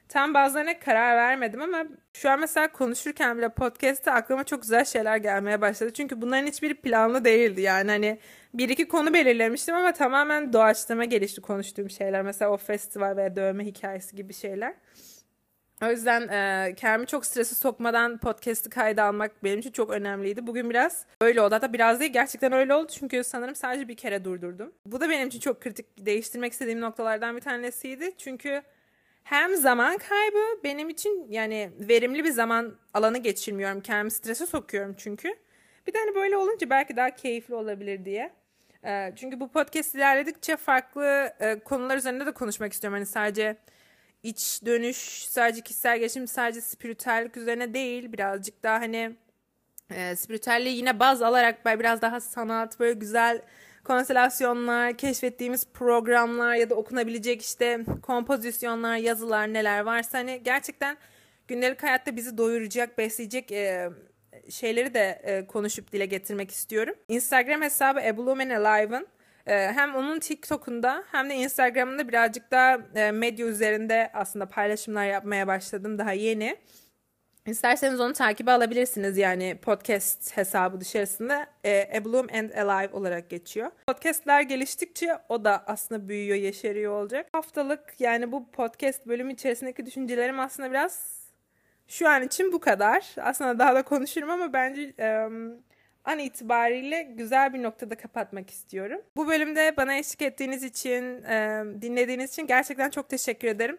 Tam 0.08 0.34
bazılarına 0.34 0.78
karar 0.78 1.16
vermedim 1.16 1.62
ama 1.62 1.84
şu 2.12 2.30
an 2.30 2.40
mesela 2.40 2.72
konuşurken 2.72 3.38
bile 3.38 3.48
podcast'te 3.48 4.10
aklıma 4.10 4.44
çok 4.44 4.62
güzel 4.62 4.84
şeyler 4.84 5.16
gelmeye 5.16 5.60
başladı. 5.60 5.92
Çünkü 5.92 6.22
bunların 6.22 6.46
hiçbiri 6.46 6.74
planlı 6.74 7.24
değildi. 7.24 7.60
Yani 7.60 7.90
hani 7.90 8.18
bir 8.54 8.68
iki 8.68 8.88
konu 8.88 9.14
belirlemiştim 9.14 9.74
ama 9.74 9.92
tamamen 9.92 10.52
doğaçlama 10.52 11.04
gelişti 11.04 11.40
konuştuğum 11.40 11.90
şeyler. 11.90 12.22
Mesela 12.22 12.50
o 12.50 12.56
festival 12.56 13.16
veya 13.16 13.36
dövme 13.36 13.64
hikayesi 13.64 14.16
gibi 14.16 14.32
şeyler. 14.32 14.74
O 15.82 15.90
yüzden 15.90 16.28
e, 16.28 16.74
kendimi 16.74 17.06
çok 17.06 17.26
stresi 17.26 17.54
sokmadan 17.54 18.18
podcast'ı 18.18 18.70
kayda 18.70 19.04
almak 19.04 19.44
benim 19.44 19.58
için 19.58 19.70
çok 19.70 19.90
önemliydi. 19.90 20.46
Bugün 20.46 20.70
biraz 20.70 21.06
öyle 21.20 21.40
oldu. 21.40 21.54
Hatta 21.54 21.72
biraz 21.72 22.00
değil 22.00 22.12
gerçekten 22.12 22.52
öyle 22.52 22.74
oldu. 22.74 22.92
Çünkü 22.98 23.24
sanırım 23.24 23.54
sadece 23.54 23.88
bir 23.88 23.96
kere 23.96 24.24
durdurdum. 24.24 24.72
Bu 24.86 25.00
da 25.00 25.08
benim 25.08 25.28
için 25.28 25.40
çok 25.40 25.60
kritik 25.60 26.06
değiştirmek 26.06 26.52
istediğim 26.52 26.80
noktalardan 26.80 27.36
bir 27.36 27.40
tanesiydi. 27.40 28.12
Çünkü 28.18 28.62
hem 29.26 29.56
zaman 29.56 29.98
kaybı 29.98 30.62
benim 30.64 30.88
için 30.88 31.26
yani 31.30 31.70
verimli 31.78 32.24
bir 32.24 32.30
zaman 32.30 32.74
alanı 32.94 33.18
geçirmiyorum. 33.18 33.80
Kendimi 33.80 34.10
strese 34.10 34.46
sokuyorum 34.46 34.94
çünkü. 34.98 35.28
Bir 35.86 35.94
de 35.94 35.98
hani 35.98 36.14
böyle 36.14 36.36
olunca 36.36 36.70
belki 36.70 36.96
daha 36.96 37.10
keyifli 37.10 37.54
olabilir 37.54 38.04
diye. 38.04 38.32
Ee, 38.84 39.12
çünkü 39.16 39.40
bu 39.40 39.48
podcast 39.48 39.94
ilerledikçe 39.94 40.56
farklı 40.56 41.32
e, 41.40 41.58
konular 41.58 41.96
üzerinde 41.96 42.26
de 42.26 42.32
konuşmak 42.32 42.72
istiyorum. 42.72 42.96
Hani 42.96 43.06
sadece 43.06 43.56
iç 44.22 44.60
dönüş, 44.66 44.96
sadece 45.28 45.60
kişisel 45.60 45.98
gelişim, 45.98 46.26
sadece 46.26 46.60
spiritüellik 46.60 47.36
üzerine 47.36 47.74
değil. 47.74 48.12
Birazcık 48.12 48.62
daha 48.62 48.80
hani 48.80 49.16
e, 49.90 50.16
spiritüelliği 50.16 50.76
yine 50.76 51.00
baz 51.00 51.22
alarak 51.22 51.80
biraz 51.80 52.02
daha 52.02 52.20
sanat, 52.20 52.80
böyle 52.80 52.92
güzel 52.92 53.42
konstelasyonlar, 53.86 54.96
keşfettiğimiz 54.96 55.66
programlar 55.74 56.54
ya 56.54 56.70
da 56.70 56.74
okunabilecek 56.74 57.42
işte 57.42 57.84
kompozisyonlar, 58.02 58.96
yazılar 58.96 59.52
neler 59.52 59.80
varsa 59.80 60.18
hani 60.18 60.42
gerçekten 60.44 60.96
gündelik 61.48 61.82
hayatta 61.82 62.16
bizi 62.16 62.38
doyuracak, 62.38 62.98
besleyecek 62.98 63.52
e, 63.52 63.90
şeyleri 64.50 64.94
de 64.94 65.20
e, 65.24 65.46
konuşup 65.46 65.92
dile 65.92 66.06
getirmek 66.06 66.50
istiyorum. 66.50 66.94
Instagram 67.08 67.62
hesabı 67.62 68.00
Eblumen 68.00 68.50
Alive'ın 68.50 69.06
e, 69.46 69.72
hem 69.72 69.94
onun 69.94 70.18
TikTok'unda 70.18 71.04
hem 71.12 71.30
de 71.30 71.34
Instagram'ında 71.34 72.08
birazcık 72.08 72.50
daha 72.50 72.78
e, 72.94 73.10
medya 73.10 73.46
üzerinde 73.46 74.10
aslında 74.14 74.46
paylaşımlar 74.46 75.06
yapmaya 75.06 75.46
başladım 75.46 75.98
daha 75.98 76.12
yeni. 76.12 76.56
İsterseniz 77.46 78.00
onu 78.00 78.12
takibe 78.12 78.50
alabilirsiniz 78.50 79.18
yani 79.18 79.58
podcast 79.62 80.36
hesabı 80.36 80.80
dışarısında 80.80 81.46
e, 81.64 81.98
A 81.98 82.04
Bloom 82.04 82.26
and 82.34 82.50
Alive 82.50 82.92
olarak 82.92 83.30
geçiyor. 83.30 83.70
Podcastler 83.86 84.40
geliştikçe 84.40 85.18
o 85.28 85.44
da 85.44 85.64
aslında 85.66 86.08
büyüyor, 86.08 86.36
yeşeriyor 86.36 86.92
olacak. 86.92 87.26
Haftalık 87.32 87.94
yani 87.98 88.32
bu 88.32 88.50
podcast 88.50 89.06
bölümü 89.06 89.32
içerisindeki 89.32 89.86
düşüncelerim 89.86 90.40
aslında 90.40 90.70
biraz 90.70 91.20
şu 91.88 92.08
an 92.08 92.22
için 92.22 92.52
bu 92.52 92.60
kadar. 92.60 93.14
Aslında 93.20 93.58
daha 93.58 93.74
da 93.74 93.82
konuşurum 93.82 94.30
ama 94.30 94.52
bence 94.52 94.92
e, 94.98 95.28
an 96.04 96.18
itibariyle 96.18 97.02
güzel 97.02 97.54
bir 97.54 97.62
noktada 97.62 97.94
kapatmak 97.94 98.50
istiyorum. 98.50 99.00
Bu 99.16 99.28
bölümde 99.28 99.74
bana 99.76 99.94
eşlik 99.94 100.22
ettiğiniz 100.22 100.62
için, 100.62 101.22
e, 101.24 101.64
dinlediğiniz 101.82 102.32
için 102.32 102.46
gerçekten 102.46 102.90
çok 102.90 103.08
teşekkür 103.08 103.48
ederim. 103.48 103.78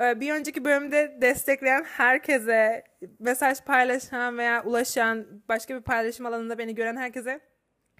Ee, 0.00 0.20
bir 0.20 0.32
önceki 0.32 0.64
bölümde 0.64 1.18
destekleyen 1.20 1.84
herkese, 1.84 2.84
mesaj 3.18 3.60
paylaşan 3.60 4.38
veya 4.38 4.64
ulaşan, 4.64 5.26
başka 5.48 5.76
bir 5.76 5.82
paylaşım 5.82 6.26
alanında 6.26 6.58
beni 6.58 6.74
gören 6.74 6.96
herkese 6.96 7.40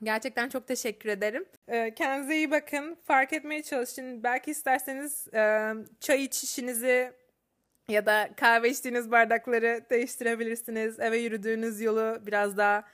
Gerçekten 0.02 0.48
çok 0.48 0.68
teşekkür 0.68 1.08
ederim. 1.08 1.44
Ee, 1.68 1.94
kendinize 1.94 2.36
iyi 2.36 2.50
bakın. 2.50 2.98
Fark 3.04 3.32
etmeye 3.32 3.62
çalışın. 3.62 4.22
Belki 4.22 4.50
isterseniz 4.50 5.28
e, 5.34 5.72
çay 6.00 6.24
içişinizi 6.24 7.12
ya 7.88 8.06
da 8.06 8.30
kahve 8.36 8.70
içtiğiniz 8.70 9.10
bardakları 9.10 9.86
değiştirebilirsiniz. 9.90 11.00
Eve 11.00 11.18
yürüdüğünüz 11.18 11.80
yolu 11.80 12.18
biraz 12.26 12.56
daha 12.56 12.84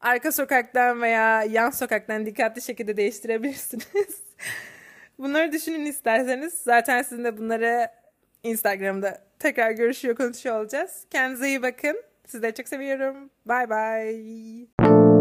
arka 0.00 0.32
sokaktan 0.32 1.02
veya 1.02 1.42
yan 1.42 1.70
sokaktan 1.70 2.26
dikkatli 2.26 2.62
şekilde 2.62 2.96
değiştirebilirsiniz. 2.96 4.22
Bunları 5.18 5.52
düşünün 5.52 5.86
isterseniz. 5.86 6.54
Zaten 6.54 7.02
sizin 7.02 7.24
de 7.24 7.38
bunları 7.38 7.88
Instagram'da 8.44 9.18
tekrar 9.38 9.70
görüşüyor, 9.70 10.16
konuşuyor 10.16 10.60
olacağız. 10.60 11.06
Kendinize 11.10 11.48
iyi 11.48 11.62
bakın. 11.62 12.02
Sizleri 12.26 12.54
çok 12.54 12.68
seviyorum. 12.68 13.30
Bye 13.46 13.70
bye. 13.70 15.13